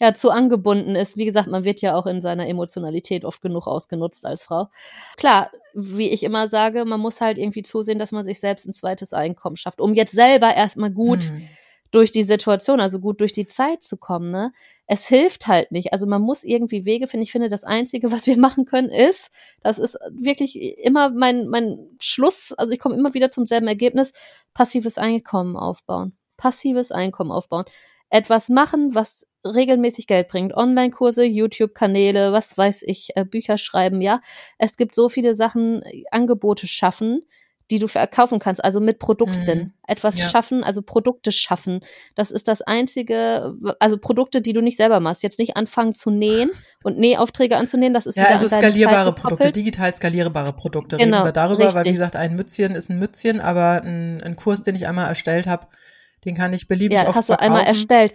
[0.00, 3.66] ja zu angebunden ist, wie gesagt, man wird ja auch in seiner Emotionalität oft genug
[3.66, 4.68] ausgenutzt als Frau.
[5.16, 8.72] Klar, wie ich immer sage, man muss halt irgendwie zusehen, dass man sich selbst ein
[8.72, 11.48] zweites Einkommen schafft, um jetzt selber erstmal gut hm
[11.90, 14.52] durch die Situation, also gut durch die Zeit zu kommen, ne?
[14.86, 15.92] Es hilft halt nicht.
[15.92, 17.24] Also man muss irgendwie Wege finden.
[17.24, 19.30] Ich finde, das Einzige, was wir machen können, ist,
[19.62, 24.12] das ist wirklich immer mein, mein Schluss, also ich komme immer wieder zum selben Ergebnis,
[24.54, 26.16] passives Einkommen aufbauen.
[26.36, 27.64] Passives Einkommen aufbauen.
[28.10, 30.54] Etwas machen, was regelmäßig Geld bringt.
[30.54, 34.20] Online-Kurse, YouTube-Kanäle, was weiß ich, äh, Bücher schreiben, ja.
[34.58, 37.22] Es gibt so viele Sachen, Angebote schaffen,
[37.70, 39.58] die du verkaufen kannst, also mit Produkten.
[39.58, 39.72] Mhm.
[39.86, 40.28] Etwas ja.
[40.28, 41.80] schaffen, also Produkte schaffen.
[42.14, 45.22] Das ist das einzige, also Produkte, die du nicht selber machst.
[45.22, 46.50] Jetzt nicht anfangen zu nähen
[46.82, 50.96] und Nähaufträge anzunehmen, das ist Ja, also skalierbare Produkte, digital skalierbare Produkte.
[50.96, 51.74] Genau, Reden wir darüber, richtig.
[51.74, 55.08] weil wie gesagt, ein Mützchen ist ein Mützchen, aber ein, ein Kurs, den ich einmal
[55.08, 55.66] erstellt habe,
[56.24, 58.14] den kann ich beliebig ja, oft hast du einmal erstellt.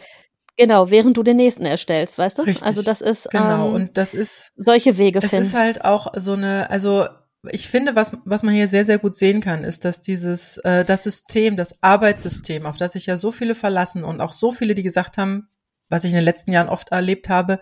[0.56, 2.44] Genau, während du den nächsten erstellst, weißt du?
[2.44, 2.68] Richtig.
[2.68, 5.38] Also das ist genau ähm, und das ist solche Wege finden.
[5.38, 7.08] Es ist halt auch so eine, also
[7.52, 10.86] ich finde, was, was man hier sehr, sehr gut sehen kann, ist, dass dieses, äh,
[10.86, 14.76] das System, das Arbeitssystem, auf das sich ja so viele verlassen und auch so viele,
[14.76, 15.50] die gesagt haben,
[15.90, 17.60] was ich in den letzten Jahren oft erlebt habe,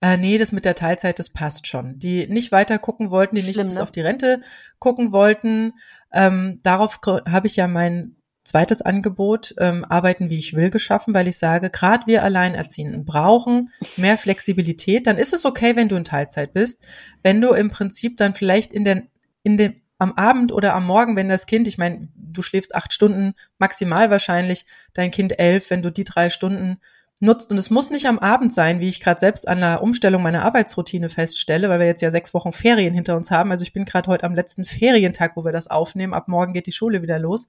[0.00, 1.98] äh, nee, das mit der Teilzeit, das passt schon.
[1.98, 3.82] Die nicht weiter gucken wollten, die Schlimm, nicht bis ne?
[3.82, 4.42] auf die Rente
[4.78, 5.72] gucken wollten.
[6.12, 11.26] Ähm, darauf habe ich ja mein zweites Angebot, ähm, Arbeiten wie ich will, geschaffen, weil
[11.28, 15.06] ich sage, gerade wir Alleinerziehenden brauchen mehr Flexibilität.
[15.06, 16.86] Dann ist es okay, wenn du in Teilzeit bist,
[17.22, 19.08] wenn du im Prinzip dann vielleicht in den,
[19.42, 22.92] in den, am Abend oder am Morgen, wenn das Kind, ich meine, du schläfst acht
[22.92, 26.78] Stunden maximal wahrscheinlich, dein Kind elf, wenn du die drei Stunden
[27.20, 27.50] nutzt.
[27.50, 30.44] Und es muss nicht am Abend sein, wie ich gerade selbst an der Umstellung meiner
[30.44, 33.50] Arbeitsroutine feststelle, weil wir jetzt ja sechs Wochen Ferien hinter uns haben.
[33.52, 36.12] Also ich bin gerade heute am letzten Ferientag, wo wir das aufnehmen.
[36.12, 37.48] Ab morgen geht die Schule wieder los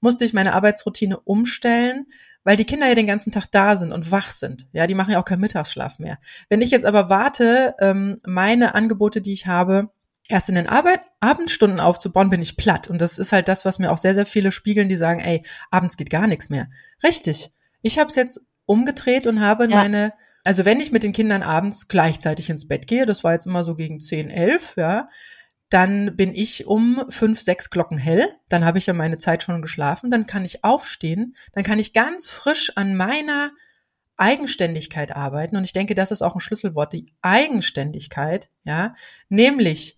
[0.00, 2.06] musste ich meine Arbeitsroutine umstellen,
[2.44, 4.68] weil die Kinder ja den ganzen Tag da sind und wach sind.
[4.72, 6.18] Ja, die machen ja auch keinen Mittagsschlaf mehr.
[6.48, 9.90] Wenn ich jetzt aber warte, ähm, meine Angebote, die ich habe,
[10.30, 12.88] erst in den Arbeit, Abendstunden aufzubauen, bin ich platt.
[12.88, 15.44] Und das ist halt das, was mir auch sehr, sehr viele spiegeln, die sagen, ey,
[15.70, 16.68] abends geht gar nichts mehr.
[17.02, 17.52] Richtig.
[17.82, 19.76] Ich habe es jetzt umgedreht und habe ja.
[19.76, 20.12] meine,
[20.44, 23.64] also wenn ich mit den Kindern abends gleichzeitig ins Bett gehe, das war jetzt immer
[23.64, 25.08] so gegen 10, 11, ja,
[25.70, 29.62] dann bin ich um fünf, sechs Glocken hell, dann habe ich ja meine Zeit schon
[29.62, 33.52] geschlafen, dann kann ich aufstehen, dann kann ich ganz frisch an meiner
[34.16, 35.56] Eigenständigkeit arbeiten.
[35.56, 38.94] Und ich denke, das ist auch ein Schlüsselwort, die Eigenständigkeit, ja,
[39.28, 39.96] nämlich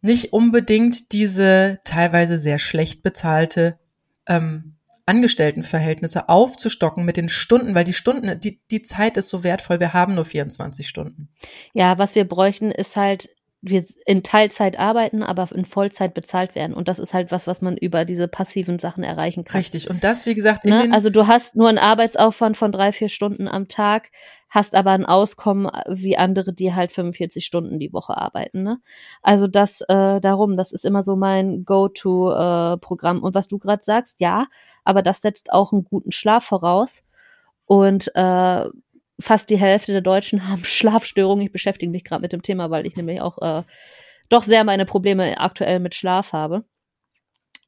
[0.00, 3.78] nicht unbedingt diese teilweise sehr schlecht bezahlte
[4.26, 4.76] ähm,
[5.06, 9.92] Angestelltenverhältnisse aufzustocken mit den Stunden, weil die Stunden, die, die Zeit ist so wertvoll, wir
[9.92, 11.28] haben nur 24 Stunden.
[11.74, 13.28] Ja, was wir bräuchten, ist halt
[13.66, 16.74] wir in Teilzeit arbeiten, aber in Vollzeit bezahlt werden.
[16.74, 19.58] Und das ist halt was, was man über diese passiven Sachen erreichen kann.
[19.58, 19.88] Richtig.
[19.88, 20.88] Und das, wie gesagt, ne?
[20.92, 24.10] also du hast nur einen Arbeitsaufwand von drei, vier Stunden am Tag,
[24.50, 28.62] hast aber ein Auskommen wie andere, die halt 45 Stunden die Woche arbeiten.
[28.62, 28.80] Ne?
[29.22, 33.16] Also das äh, darum, das ist immer so mein Go-to-Programm.
[33.18, 34.46] Äh, Und was du gerade sagst, ja,
[34.84, 37.02] aber das setzt auch einen guten Schlaf voraus.
[37.66, 38.66] Und äh,
[39.18, 41.46] fast die Hälfte der Deutschen haben Schlafstörungen.
[41.46, 43.62] Ich beschäftige mich gerade mit dem Thema, weil ich nämlich auch äh,
[44.28, 46.64] doch sehr meine Probleme aktuell mit Schlaf habe.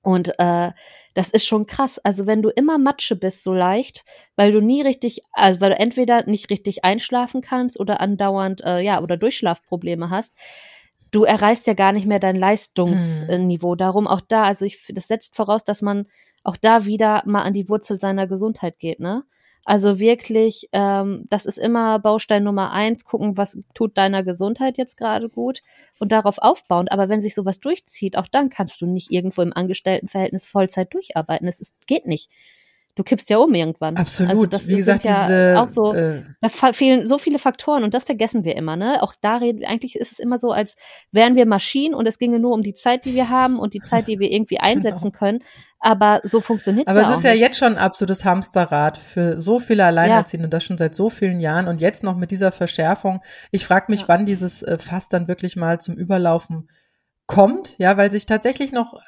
[0.03, 0.71] Und äh,
[1.15, 1.99] das ist schon krass.
[1.99, 4.05] Also wenn du immer Matsche bist, so leicht,
[4.37, 8.81] weil du nie richtig, also weil du entweder nicht richtig einschlafen kannst oder andauernd, äh,
[8.81, 10.35] ja, oder Durchschlafprobleme hast,
[11.11, 13.73] du erreichst ja gar nicht mehr dein Leistungsniveau.
[13.73, 13.79] Hm.
[13.79, 16.07] Darum auch da, also ich, das setzt voraus, dass man
[16.45, 19.25] auch da wieder mal an die Wurzel seiner Gesundheit geht, ne?
[19.67, 24.97] Also wirklich, ähm, das ist immer Baustein Nummer eins, gucken, was tut deiner Gesundheit jetzt
[24.97, 25.61] gerade gut
[25.99, 26.87] und darauf aufbauen.
[26.89, 31.49] Aber wenn sich sowas durchzieht, auch dann kannst du nicht irgendwo im Angestelltenverhältnis Vollzeit durcharbeiten.
[31.49, 32.31] Es geht nicht
[32.97, 33.97] du kippst ja um irgendwann.
[33.97, 34.31] Absolut.
[34.31, 37.95] Also das Wie gesagt, ja diese, auch so, äh, da fehlen so viele Faktoren und
[37.95, 39.03] das vergessen wir immer, ne?
[39.03, 40.77] Auch da reden, eigentlich ist es immer so, als
[41.13, 43.81] wären wir Maschinen und es ginge nur um die Zeit, die wir haben und die
[43.81, 45.19] Zeit, die wir irgendwie einsetzen genau.
[45.19, 45.39] können.
[45.79, 47.43] Aber so funktioniert es ja Aber es ist ja nicht.
[47.43, 50.47] jetzt schon absolutes Hamsterrad für so viele Alleinerziehende ja.
[50.47, 53.21] und das schon seit so vielen Jahren und jetzt noch mit dieser Verschärfung.
[53.51, 54.09] Ich frage mich, ja.
[54.09, 56.69] wann dieses äh, Fass dann wirklich mal zum Überlaufen
[57.27, 59.01] kommt, ja, weil sich tatsächlich noch,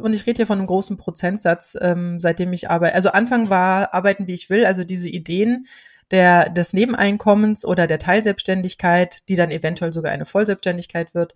[0.00, 3.94] und ich rede hier von einem großen Prozentsatz, ähm, seitdem ich arbeite, also Anfang war
[3.94, 5.66] arbeiten, wie ich will, also diese Ideen
[6.10, 11.34] der, des Nebeneinkommens oder der Teilselbstständigkeit, die dann eventuell sogar eine Vollselbstständigkeit wird,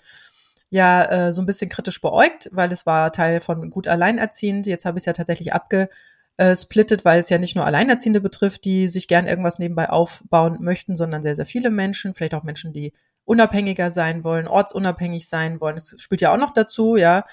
[0.69, 4.67] ja, äh, so ein bisschen kritisch beäugt, weil es war Teil von gut alleinerziehend.
[4.67, 8.89] Jetzt habe ich es ja tatsächlich abgesplittet, weil es ja nicht nur Alleinerziehende betrifft, die
[8.89, 12.93] sich gern irgendwas nebenbei aufbauen möchten, sondern sehr, sehr viele Menschen, vielleicht auch Menschen, die
[13.27, 15.77] unabhängiger sein wollen, ortsunabhängig sein wollen.
[15.77, 17.25] Das spielt ja auch noch dazu, ja.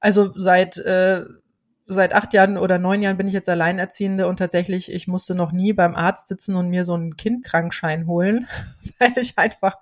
[0.00, 1.24] Also seit äh,
[1.86, 5.52] seit acht Jahren oder neun Jahren bin ich jetzt Alleinerziehende und tatsächlich, ich musste noch
[5.52, 8.48] nie beim Arzt sitzen und mir so einen Kindkrankschein holen,
[8.98, 9.76] weil ich einfach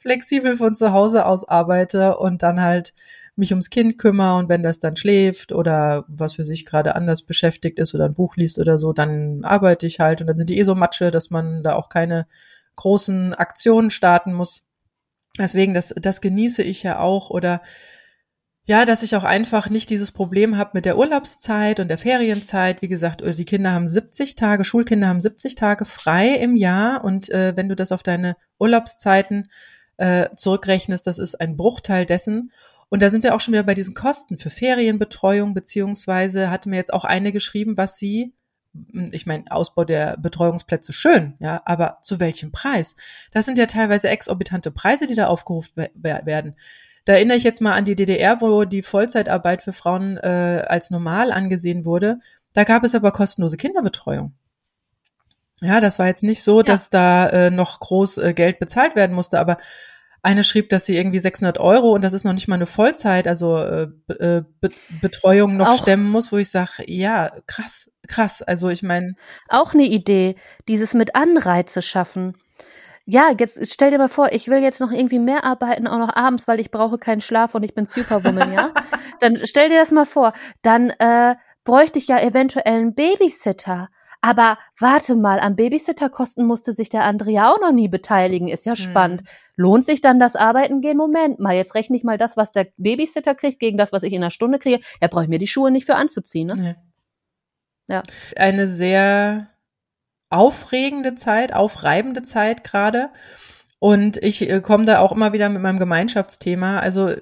[0.00, 2.94] flexibel von zu Hause aus arbeite und dann halt
[3.34, 7.22] mich ums Kind kümmere und wenn das dann schläft oder was für sich gerade anders
[7.22, 10.50] beschäftigt ist oder ein Buch liest oder so, dann arbeite ich halt und dann sind
[10.50, 12.26] die eh so Matsche, dass man da auch keine
[12.76, 14.64] großen Aktionen starten muss.
[15.38, 17.62] Deswegen, das, das genieße ich ja auch oder
[18.68, 22.82] ja, dass ich auch einfach nicht dieses Problem habe mit der Urlaubszeit und der Ferienzeit.
[22.82, 27.30] Wie gesagt, die Kinder haben 70 Tage, Schulkinder haben 70 Tage frei im Jahr und
[27.30, 29.48] äh, wenn du das auf deine Urlaubszeiten
[29.96, 32.52] äh, zurückrechnest, das ist ein Bruchteil dessen.
[32.90, 36.76] Und da sind wir auch schon wieder bei diesen Kosten für Ferienbetreuung, beziehungsweise hatte mir
[36.76, 38.34] jetzt auch eine geschrieben, was sie,
[39.12, 42.96] ich meine, Ausbau der Betreuungsplätze schön, ja, aber zu welchem Preis?
[43.32, 46.56] Das sind ja teilweise exorbitante Preise, die da aufgerufen werden.
[47.04, 50.90] Da erinnere ich jetzt mal an die DDR, wo die Vollzeitarbeit für Frauen äh, als
[50.90, 52.20] normal angesehen wurde.
[52.52, 54.34] Da gab es aber kostenlose Kinderbetreuung.
[55.60, 56.64] Ja, das war jetzt nicht so, ja.
[56.64, 59.58] dass da äh, noch groß äh, Geld bezahlt werden musste, aber
[60.28, 63.26] eine schrieb, dass sie irgendwie 600 Euro und das ist noch nicht mal eine Vollzeit,
[63.26, 64.68] also äh, äh, Be
[65.00, 68.42] Betreuung noch auch, stemmen muss, wo ich sage, ja, krass, krass.
[68.42, 69.14] Also ich meine.
[69.48, 70.34] Auch eine Idee,
[70.68, 72.36] dieses mit Anreize schaffen.
[73.06, 76.14] Ja, jetzt stell dir mal vor, ich will jetzt noch irgendwie mehr arbeiten, auch noch
[76.14, 78.70] abends, weil ich brauche keinen Schlaf und ich bin Superwoman, ja?
[79.20, 80.34] Dann stell dir das mal vor.
[80.60, 83.88] Dann äh, bräuchte ich ja eventuell einen Babysitter.
[84.20, 88.48] Aber warte mal, am Babysitterkosten musste sich der andere ja auch noch nie beteiligen.
[88.48, 88.76] Ist ja hm.
[88.76, 89.20] spannend.
[89.20, 89.26] Hm.
[89.56, 90.96] Lohnt sich dann das Arbeiten gehen?
[90.96, 94.12] Moment mal, jetzt rechne ich mal das, was der Babysitter kriegt, gegen das, was ich
[94.12, 94.80] in einer Stunde kriege.
[95.00, 96.56] Ja, brauche ich mir die Schuhe nicht für anzuziehen, ne?
[96.56, 96.74] Nee.
[97.88, 98.02] Ja.
[98.36, 99.48] Eine sehr
[100.30, 103.10] aufregende Zeit, aufreibende Zeit gerade.
[103.78, 106.80] Und ich äh, komme da auch immer wieder mit meinem Gemeinschaftsthema.
[106.80, 107.14] Also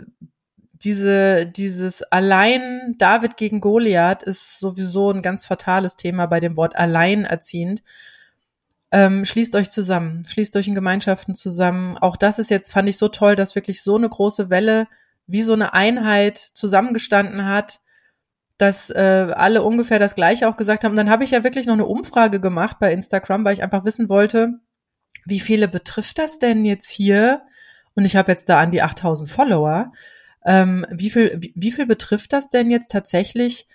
[0.82, 6.76] diese, dieses allein David gegen Goliath ist sowieso ein ganz fatales Thema bei dem Wort
[6.76, 7.82] alleinerziehend.
[8.92, 11.98] Ähm, schließt euch zusammen, schließt euch in Gemeinschaften zusammen.
[11.98, 14.86] Auch das ist jetzt, fand ich so toll, dass wirklich so eine große Welle
[15.26, 17.80] wie so eine Einheit zusammengestanden hat,
[18.58, 20.92] dass äh, alle ungefähr das Gleiche auch gesagt haben.
[20.92, 23.84] Und dann habe ich ja wirklich noch eine Umfrage gemacht bei Instagram, weil ich einfach
[23.84, 24.60] wissen wollte,
[25.24, 27.42] wie viele betrifft das denn jetzt hier?
[27.94, 29.92] Und ich habe jetzt da an die 8000 Follower.
[30.46, 33.66] Ähm, wie, viel, wie, wie viel betrifft das denn jetzt tatsächlich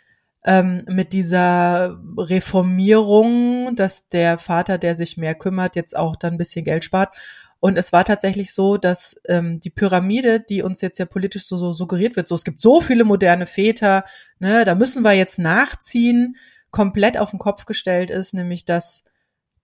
[0.45, 6.37] ähm, mit dieser Reformierung, dass der Vater, der sich mehr kümmert, jetzt auch dann ein
[6.37, 7.13] bisschen Geld spart?
[7.59, 11.57] Und es war tatsächlich so, dass ähm, die Pyramide, die uns jetzt ja politisch so,
[11.57, 14.05] so suggeriert wird, so es gibt so viele moderne Väter,
[14.39, 16.37] ne, da müssen wir jetzt nachziehen,
[16.71, 19.03] komplett auf den Kopf gestellt ist, nämlich dass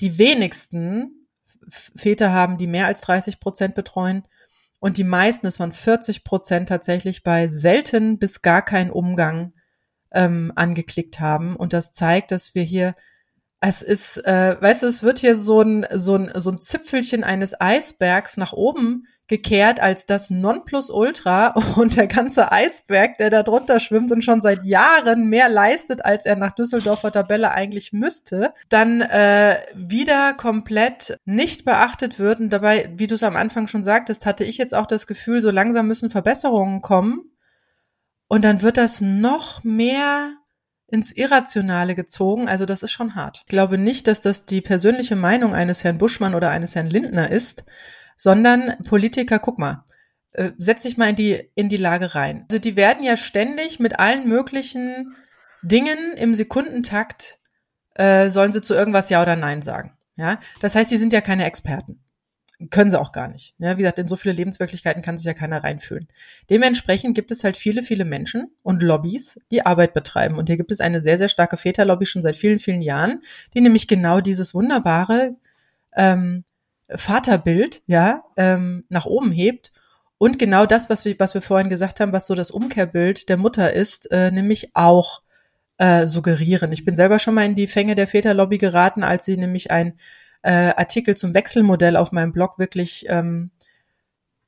[0.02, 1.28] die wenigsten
[1.70, 4.28] Väter haben, die mehr als 30 Prozent betreuen
[4.80, 9.54] und die meisten, es waren 40 Prozent tatsächlich bei selten bis gar keinen Umgang
[10.12, 11.56] ähm, angeklickt haben.
[11.56, 12.96] Und das zeigt, dass wir hier,
[13.60, 17.24] es ist, äh, weißt du, es wird hier so ein, so ein, so ein Zipfelchen
[17.24, 23.80] eines Eisbergs nach oben gekehrt als das Nonplusultra und der ganze Eisberg, der da drunter
[23.80, 29.02] schwimmt und schon seit Jahren mehr leistet, als er nach Düsseldorfer Tabelle eigentlich müsste, dann
[29.02, 32.40] äh, wieder komplett nicht beachtet wird.
[32.40, 35.42] Und dabei, wie du es am Anfang schon sagtest, hatte ich jetzt auch das Gefühl,
[35.42, 37.32] so langsam müssen Verbesserungen kommen.
[38.28, 40.34] Und dann wird das noch mehr
[40.88, 42.48] ins Irrationale gezogen.
[42.48, 43.40] Also das ist schon hart.
[43.42, 47.30] Ich glaube nicht, dass das die persönliche Meinung eines Herrn Buschmann oder eines Herrn Lindner
[47.30, 47.66] ist,
[48.18, 49.86] sondern Politiker, guck mal,
[50.34, 52.46] äh, setz dich mal in die, in die Lage rein.
[52.50, 55.16] Also die werden ja ständig mit allen möglichen
[55.62, 57.40] Dingen im Sekundentakt,
[57.96, 59.94] äh, sollen sie zu irgendwas Ja oder Nein sagen.
[60.18, 62.02] Ja, das heißt, die sind ja keine Experten.
[62.72, 63.54] Können sie auch gar nicht.
[63.60, 66.08] Ja, wie gesagt, in so viele Lebenswirklichkeiten kann sich ja keiner reinfühlen.
[66.50, 70.38] Dementsprechend gibt es halt viele, viele Menschen und Lobbys, die Arbeit betreiben.
[70.40, 73.22] Und hier gibt es eine sehr, sehr starke Väterlobby schon seit vielen, vielen Jahren,
[73.54, 75.36] die nämlich genau dieses wunderbare
[75.96, 76.46] ähm,
[76.90, 79.72] Vaterbild, ja, ähm, nach oben hebt.
[80.18, 83.38] Und genau das, was wir, was wir vorhin gesagt haben, was so das Umkehrbild der
[83.38, 85.22] Mutter ist, äh, nämlich auch
[85.78, 86.72] äh, suggerieren.
[86.72, 90.00] Ich bin selber schon mal in die Fänge der Väterlobby geraten, als sie nämlich ein
[90.42, 93.52] äh, Artikel zum Wechselmodell auf meinem Blog wirklich ähm,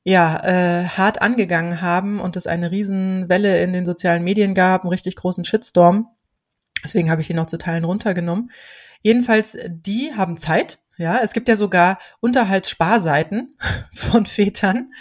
[0.02, 4.90] ja, äh, hart angegangen haben und es eine Riesenwelle in den sozialen Medien gab, einen
[4.90, 6.08] richtig großen Shitstorm.
[6.82, 8.50] Deswegen habe ich ihn noch zu Teilen runtergenommen.
[9.02, 13.56] Jedenfalls, die haben Zeit, ja, es gibt ja sogar Unterhaltssparseiten
[13.94, 14.92] von Vätern,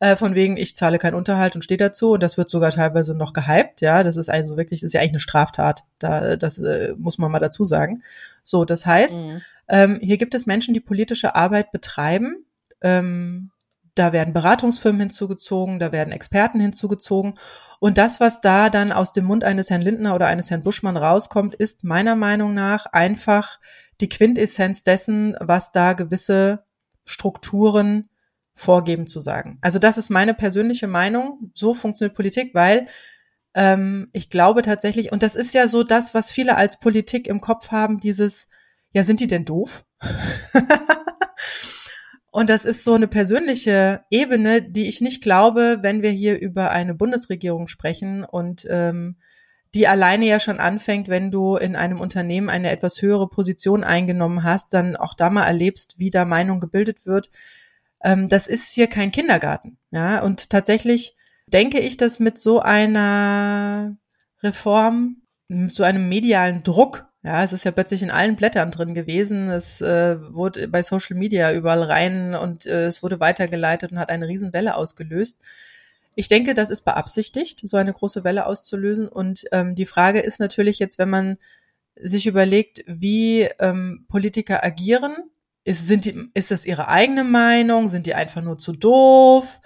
[0.00, 2.12] äh, von wegen, ich zahle keinen Unterhalt und stehe dazu.
[2.12, 3.80] Und das wird sogar teilweise noch gehypt.
[3.80, 5.84] Ja, das ist also wirklich, das ist ja eigentlich eine Straftat.
[5.98, 8.02] Da, das äh, muss man mal dazu sagen.
[8.42, 9.42] So, das heißt, mhm.
[9.68, 12.44] ähm, hier gibt es Menschen, die politische Arbeit betreiben,
[12.82, 13.50] ähm,
[13.96, 17.38] da werden Beratungsfirmen hinzugezogen, da werden Experten hinzugezogen.
[17.80, 20.98] Und das, was da dann aus dem Mund eines Herrn Lindner oder eines Herrn Buschmann
[20.98, 23.58] rauskommt, ist meiner Meinung nach einfach
[24.00, 26.64] die Quintessenz dessen, was da gewisse
[27.04, 28.08] Strukturen
[28.54, 29.58] vorgeben zu sagen.
[29.60, 31.50] Also das ist meine persönliche Meinung.
[31.54, 32.88] So funktioniert Politik, weil
[33.54, 37.40] ähm, ich glaube tatsächlich, und das ist ja so das, was viele als Politik im
[37.40, 38.48] Kopf haben, dieses,
[38.92, 39.84] ja, sind die denn doof?
[42.30, 46.70] und das ist so eine persönliche Ebene, die ich nicht glaube, wenn wir hier über
[46.70, 49.16] eine Bundesregierung sprechen und ähm,
[49.76, 54.42] die alleine ja schon anfängt, wenn du in einem Unternehmen eine etwas höhere Position eingenommen
[54.42, 57.30] hast, dann auch da mal erlebst, wie da Meinung gebildet wird.
[58.02, 59.76] Ähm, das ist hier kein Kindergarten.
[59.90, 61.14] Ja, und tatsächlich
[61.46, 63.98] denke ich, dass mit so einer
[64.42, 68.94] Reform, mit so einem medialen Druck, ja, es ist ja plötzlich in allen Blättern drin
[68.94, 69.50] gewesen.
[69.50, 74.08] Es äh, wurde bei Social Media überall rein und äh, es wurde weitergeleitet und hat
[74.08, 75.38] eine Riesenwelle ausgelöst.
[76.18, 79.06] Ich denke, das ist beabsichtigt, so eine große Welle auszulösen.
[79.06, 81.36] Und ähm, die Frage ist natürlich jetzt, wenn man
[81.94, 85.14] sich überlegt, wie ähm, Politiker agieren,
[85.64, 87.90] ist, sind die, ist das ihre eigene Meinung?
[87.90, 89.60] Sind die einfach nur zu doof?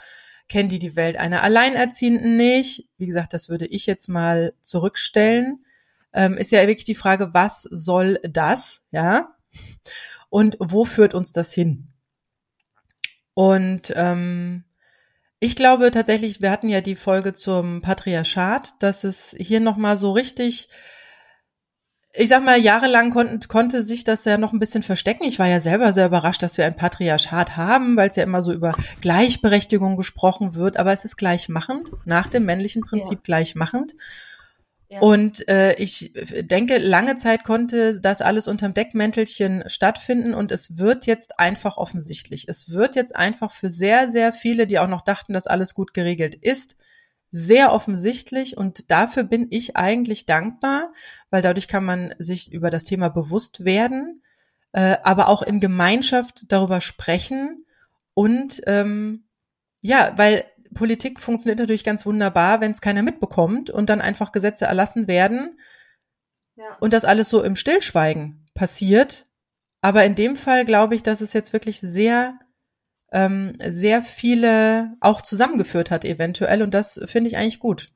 [0.49, 2.89] Kennen die die Welt einer Alleinerziehenden nicht?
[2.99, 5.65] Wie gesagt, das würde ich jetzt mal zurückstellen.
[6.13, 8.83] Ähm, ist ja wirklich die Frage, was soll das?
[8.91, 9.37] Ja.
[10.31, 11.89] Und wo führt uns das hin?
[13.35, 14.65] Und ähm,
[15.41, 20.13] ich glaube tatsächlich, wir hatten ja die Folge zum Patriarchat, dass es hier nochmal so
[20.13, 20.69] richtig,
[22.13, 25.25] ich sag mal, jahrelang konnten, konnte sich das ja noch ein bisschen verstecken.
[25.25, 28.43] Ich war ja selber sehr überrascht, dass wir ein Patriarchat haben, weil es ja immer
[28.43, 33.25] so über Gleichberechtigung gesprochen wird, aber es ist gleichmachend, nach dem männlichen Prinzip ja.
[33.25, 33.95] gleichmachend.
[34.99, 41.07] Und äh, ich denke, lange Zeit konnte das alles unterm Deckmäntelchen stattfinden und es wird
[41.07, 42.49] jetzt einfach offensichtlich.
[42.49, 45.95] Es wird jetzt einfach für sehr, sehr viele, die auch noch dachten, dass alles gut
[45.95, 46.77] geregelt ist,
[47.31, 50.93] sehr offensichtlich und dafür bin ich eigentlich dankbar,
[51.31, 54.25] weil dadurch kann man sich über das Thema bewusst werden,
[54.73, 57.65] äh, aber auch in Gemeinschaft darüber sprechen
[58.15, 59.23] und ähm,
[59.83, 60.45] ja, weil
[60.75, 65.59] Politik funktioniert natürlich ganz wunderbar, wenn es keiner mitbekommt und dann einfach Gesetze erlassen werden
[66.57, 66.77] ja.
[66.81, 69.27] und das alles so im Stillschweigen passiert.
[69.81, 72.39] Aber in dem Fall glaube ich, dass es jetzt wirklich sehr,
[73.13, 77.89] ähm, sehr viele auch zusammengeführt hat eventuell und das finde ich eigentlich gut.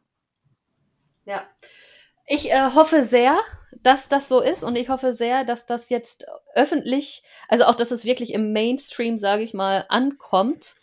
[1.25, 1.45] Ja.
[2.27, 3.39] Ich äh, hoffe sehr,
[3.83, 7.91] dass das so ist und ich hoffe sehr, dass das jetzt öffentlich, also auch, dass
[7.91, 10.77] es wirklich im Mainstream, sage ich mal, ankommt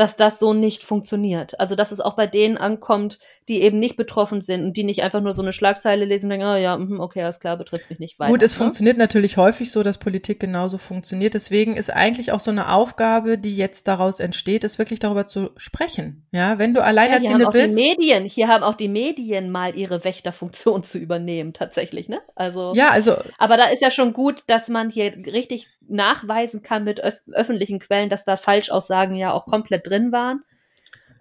[0.00, 1.60] dass das so nicht funktioniert.
[1.60, 5.02] Also dass es auch bei denen ankommt, die eben nicht betroffen sind und die nicht
[5.02, 7.90] einfach nur so eine Schlagzeile lesen und denken, oh ja, mhm, okay, alles klar, betrifft
[7.90, 8.32] mich nicht weiter.
[8.32, 8.58] Gut, es ne?
[8.64, 11.34] funktioniert natürlich häufig so, dass Politik genauso funktioniert.
[11.34, 15.50] Deswegen ist eigentlich auch so eine Aufgabe, die jetzt daraus entsteht, ist wirklich darüber zu
[15.58, 16.26] sprechen.
[16.32, 17.76] Ja, wenn du alleinerziehende ja, bist.
[17.76, 22.22] Die Medien, hier haben auch die Medien mal ihre Wächterfunktion zu übernehmen, tatsächlich, ne?
[22.36, 22.72] Also.
[22.74, 23.16] Ja, also.
[23.36, 27.80] Aber da ist ja schon gut, dass man hier richtig nachweisen kann mit öf öffentlichen
[27.80, 30.42] Quellen, dass da Falschaussagen ja auch komplett drin waren.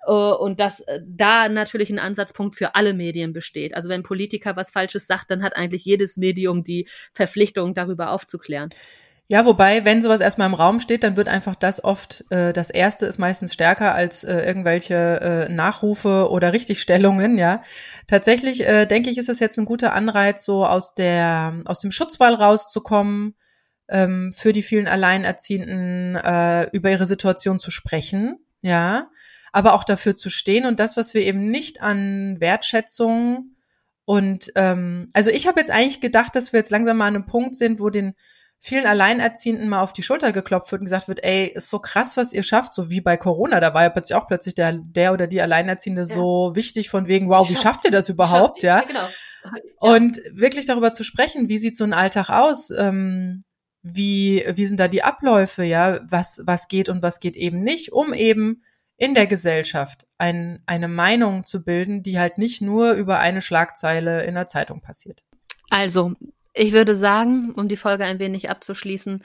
[0.07, 3.75] Uh, und dass uh, da natürlich ein Ansatzpunkt für alle Medien besteht.
[3.75, 8.69] Also wenn Politiker was Falsches sagt, dann hat eigentlich jedes Medium die Verpflichtung, darüber aufzuklären.
[9.31, 12.71] Ja, wobei, wenn sowas erstmal im Raum steht, dann wird einfach das oft, äh, das
[12.71, 17.61] erste ist meistens stärker als äh, irgendwelche äh, Nachrufe oder Richtigstellungen, ja.
[18.07, 21.91] Tatsächlich, äh, denke ich, ist es jetzt ein guter Anreiz, so aus der, aus dem
[21.91, 23.35] Schutzwall rauszukommen,
[23.87, 29.09] ähm, für die vielen Alleinerziehenden äh, über ihre Situation zu sprechen, ja,
[29.51, 33.55] aber auch dafür zu stehen und das, was wir eben nicht an Wertschätzung
[34.05, 37.25] und ähm, also ich habe jetzt eigentlich gedacht, dass wir jetzt langsam mal an einem
[37.25, 38.15] Punkt sind, wo den
[38.59, 42.17] vielen Alleinerziehenden mal auf die Schulter geklopft wird und gesagt wird, ey, ist so krass,
[42.17, 45.13] was ihr schafft, so wie bei Corona, da war ja plötzlich auch plötzlich der, der
[45.13, 46.05] oder die Alleinerziehende ja.
[46.05, 48.79] so wichtig von wegen, wow, wie schafft ihr das überhaupt, ja?
[48.79, 48.85] ja?
[48.85, 48.99] Genau.
[48.99, 49.51] Ja.
[49.77, 52.71] Und wirklich darüber zu sprechen, wie sieht so ein Alltag aus?
[52.71, 53.43] Ähm,
[53.81, 57.91] wie, wie sind da die Abläufe, ja, was, was geht und was geht eben nicht,
[57.91, 58.63] um eben
[58.97, 64.25] in der Gesellschaft ein, eine Meinung zu bilden, die halt nicht nur über eine Schlagzeile
[64.25, 65.23] in der Zeitung passiert.
[65.69, 66.13] Also,
[66.53, 69.23] ich würde sagen, um die Folge ein wenig abzuschließen,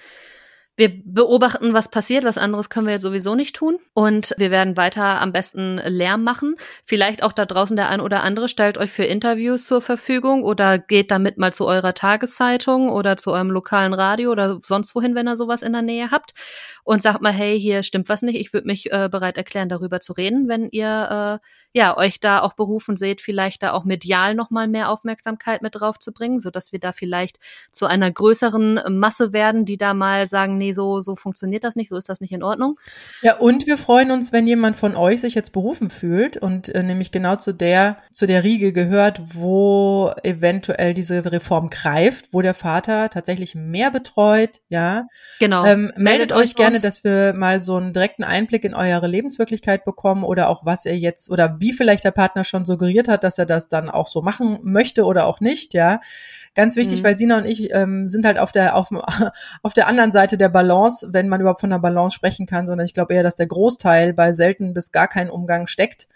[0.77, 2.25] wir beobachten, was passiert.
[2.25, 3.79] Was anderes können wir jetzt sowieso nicht tun.
[3.93, 6.57] Und wir werden weiter am besten Lärm machen.
[6.85, 10.79] Vielleicht auch da draußen der ein oder andere stellt euch für Interviews zur Verfügung oder
[10.79, 15.29] geht damit mal zu eurer Tageszeitung oder zu eurem lokalen Radio oder sonst wohin, wenn
[15.29, 16.33] ihr sowas in der Nähe habt.
[16.83, 18.37] Und sagt mal, hey, hier stimmt was nicht.
[18.37, 22.41] Ich würde mich äh, bereit erklären, darüber zu reden, wenn ihr äh, ja euch da
[22.41, 26.72] auch berufen seht, vielleicht da auch medial nochmal mehr Aufmerksamkeit mit drauf zu bringen, sodass
[26.72, 27.39] wir da vielleicht
[27.72, 31.89] zu einer größeren Masse werden, die da mal sagen, nee, so, so funktioniert das nicht,
[31.89, 32.79] so ist das nicht in Ordnung.
[33.23, 36.83] Ja, und wir freuen uns, wenn jemand von euch sich jetzt berufen fühlt und äh,
[36.83, 42.55] nämlich genau zu der, zu der Riege gehört, wo eventuell diese Reform greift, wo der
[42.55, 45.07] Vater tatsächlich mehr betreut, ja.
[45.39, 45.65] Genau.
[45.65, 49.85] Ähm, meldet, meldet euch gerne, dass wir mal so einen direkten Einblick in eure Lebenswirklichkeit
[49.85, 53.39] bekommen oder auch was er jetzt oder wie vielleicht der Partner schon suggeriert hat, dass
[53.39, 56.01] er das dann auch so machen möchte oder auch nicht, ja.
[56.55, 57.05] Ganz wichtig, mhm.
[57.05, 58.89] weil Sina und ich ähm, sind halt auf der, auf,
[59.63, 62.87] auf der anderen Seite der Balance, wenn man überhaupt von der Balance sprechen kann, sondern
[62.87, 66.09] ich glaube eher, dass der Großteil bei selten bis gar keinen Umgang steckt,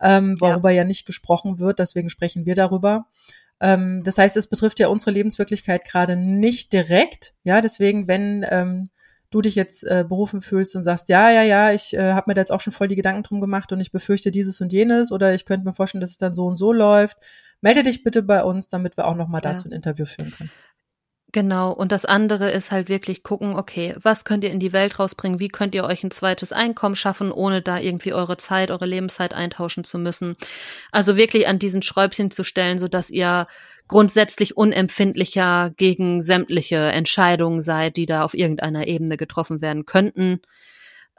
[0.00, 0.78] ähm, worüber ja.
[0.78, 1.78] ja nicht gesprochen wird.
[1.78, 3.06] Deswegen sprechen wir darüber.
[3.60, 7.34] Ähm, das heißt, es betrifft ja unsere Lebenswirklichkeit gerade nicht direkt.
[7.44, 8.88] Ja, deswegen, wenn ähm,
[9.30, 12.34] du dich jetzt äh, berufen fühlst und sagst, ja, ja, ja, ich äh, habe mir
[12.34, 15.12] da jetzt auch schon voll die Gedanken drum gemacht und ich befürchte dieses und jenes
[15.12, 17.18] oder ich könnte mir vorstellen, dass es dann so und so läuft,
[17.62, 19.70] melde dich bitte bei uns, damit wir auch nochmal dazu ja.
[19.70, 20.50] ein Interview führen können.
[21.34, 24.98] Genau, und das andere ist halt wirklich gucken, okay, was könnt ihr in die Welt
[24.98, 28.84] rausbringen, wie könnt ihr euch ein zweites Einkommen schaffen, ohne da irgendwie eure Zeit, eure
[28.84, 30.36] Lebenszeit eintauschen zu müssen.
[30.90, 33.46] Also wirklich an diesen Schräubchen zu stellen, so dass ihr
[33.88, 40.42] grundsätzlich unempfindlicher gegen sämtliche Entscheidungen seid, die da auf irgendeiner Ebene getroffen werden könnten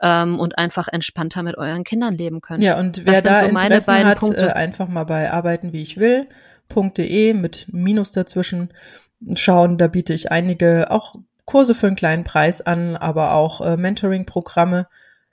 [0.04, 2.62] ähm, und einfach entspannter mit euren Kindern leben können.
[2.62, 4.48] Ja, und wer da so Interessen hat, Punkte.
[4.48, 8.68] Äh, einfach mal bei arbeiten wie ich will.de mit Minus dazwischen
[9.34, 9.78] schauen.
[9.78, 14.88] Da biete ich einige auch Kurse für einen kleinen Preis an, aber auch äh, Mentoring-Programme,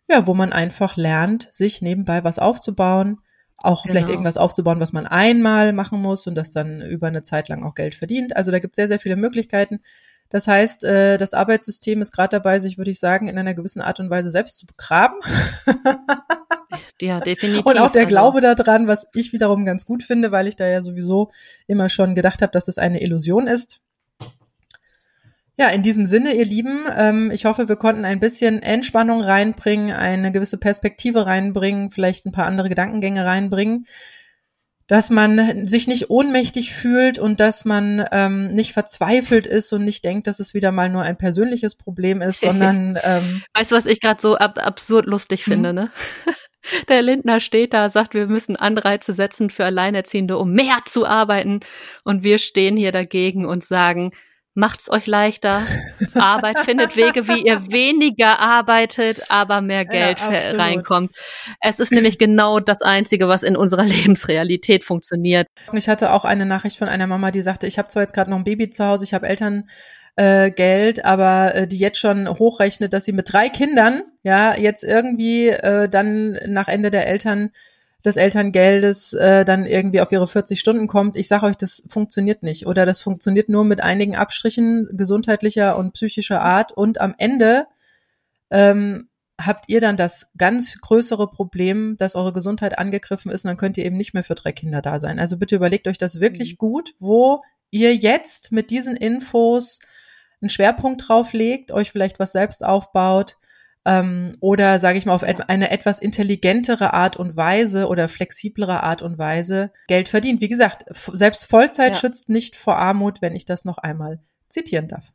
[0.10, 3.20] ja, wo man einfach lernt, sich nebenbei was aufzubauen,
[3.58, 3.92] auch genau.
[3.94, 7.64] vielleicht irgendwas aufzubauen, was man einmal machen muss und das dann über eine Zeit lang
[7.64, 8.38] auch Geld verdient.
[8.38, 9.82] Also da gibt es sehr, sehr viele Möglichkeiten.
[10.32, 13.82] Das heißt, äh, das Arbeitssystem ist gerade dabei, sich, würde ich sagen, in einer gewissen
[13.82, 15.20] Art und Weise selbst zu begraben.
[17.02, 17.66] ja, definitiv.
[17.66, 20.66] Und auch der also Glaube daran, was ich wiederum ganz gut finde, weil ich da
[20.66, 21.32] ja sowieso
[21.68, 23.82] immer schon gedacht habe, dass es eine Illusion ist.
[25.58, 29.92] Ja, in diesem Sinne, ihr Lieben, ähm, ich hoffe, wir konnten ein bisschen Entspannung reinbringen,
[29.94, 33.86] eine gewisse Perspektive reinbringen, vielleicht ein paar andere Gedankengänge reinbringen
[34.92, 40.04] dass man sich nicht ohnmächtig fühlt und dass man ähm, nicht verzweifelt ist und nicht
[40.04, 43.86] denkt, dass es wieder mal nur ein persönliches Problem ist, sondern ähm, weißt du, was
[43.86, 45.76] ich gerade so ab absurd lustig finde, hm?
[45.76, 45.92] ne?
[46.90, 51.62] Der Lindner steht da, sagt, wir müssen Anreize setzen für Alleinerziehende, um mehr zu arbeiten.
[52.04, 54.12] Und wir stehen hier dagegen und sagen,
[54.54, 55.64] macht's euch leichter.
[56.14, 61.16] Arbeit findet Wege, wie ihr weniger arbeitet, aber mehr Geld ja, reinkommt.
[61.62, 65.48] Es ist nämlich genau das Einzige, was in unserer Lebensrealität funktioniert.
[65.74, 68.30] Ich hatte auch eine Nachricht von einer Mama, die sagte, ich habe zwar jetzt gerade
[68.30, 69.70] noch ein Baby zu Hause, ich habe Eltern
[70.18, 74.84] äh, Geld, aber äh, die jetzt schon hochrechnet, dass sie mit drei Kindern ja jetzt
[74.84, 77.52] irgendwie äh, dann nach Ende der Eltern
[78.06, 81.16] des Elterngeldes äh, dann irgendwie auf ihre 40 Stunden kommt.
[81.16, 82.68] Ich sage euch, das funktioniert nicht.
[82.68, 86.72] Oder das funktioniert nur mit einigen Abstrichen gesundheitlicher und psychischer Art.
[86.72, 87.68] Und am Ende
[88.50, 93.58] ähm, habt ihr dann das ganz größere Problem, dass eure Gesundheit angegriffen ist und dann
[93.58, 95.20] könnt ihr eben nicht mehr für drei Kinder da sein.
[95.20, 96.58] Also bitte überlegt euch das wirklich mhm.
[96.58, 99.80] gut, wo ihr jetzt mit diesen Infos
[100.42, 103.38] einen Schwerpunkt drauf legt, euch vielleicht was selbst aufbaut
[103.86, 109.02] ähm, oder sage ich mal auf eine etwas intelligentere Art und Weise oder flexiblere Art
[109.02, 110.42] und Weise Geld verdient.
[110.42, 111.98] Wie gesagt, selbst Vollzeit ja.
[111.98, 114.20] schützt nicht vor Armut, wenn ich das noch einmal
[114.50, 115.08] zitieren darf.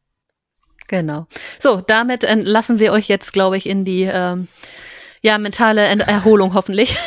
[0.88, 1.26] Genau.
[1.58, 4.46] So, damit lassen wir euch jetzt, glaube ich, in die ähm,
[5.22, 6.96] ja mentale Erholung hoffentlich.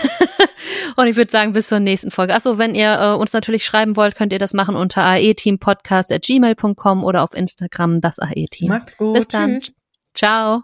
[0.95, 2.35] Und ich würde sagen, bis zur nächsten Folge.
[2.35, 7.23] Achso, wenn ihr äh, uns natürlich schreiben wollt, könnt ihr das machen unter aeteampodcast.gmail.com oder
[7.23, 8.67] auf Instagram das AE-Team.
[8.67, 9.13] Macht's gut.
[9.13, 9.59] Bis dann.
[9.59, 9.75] Tschüss.
[10.13, 10.63] Ciao.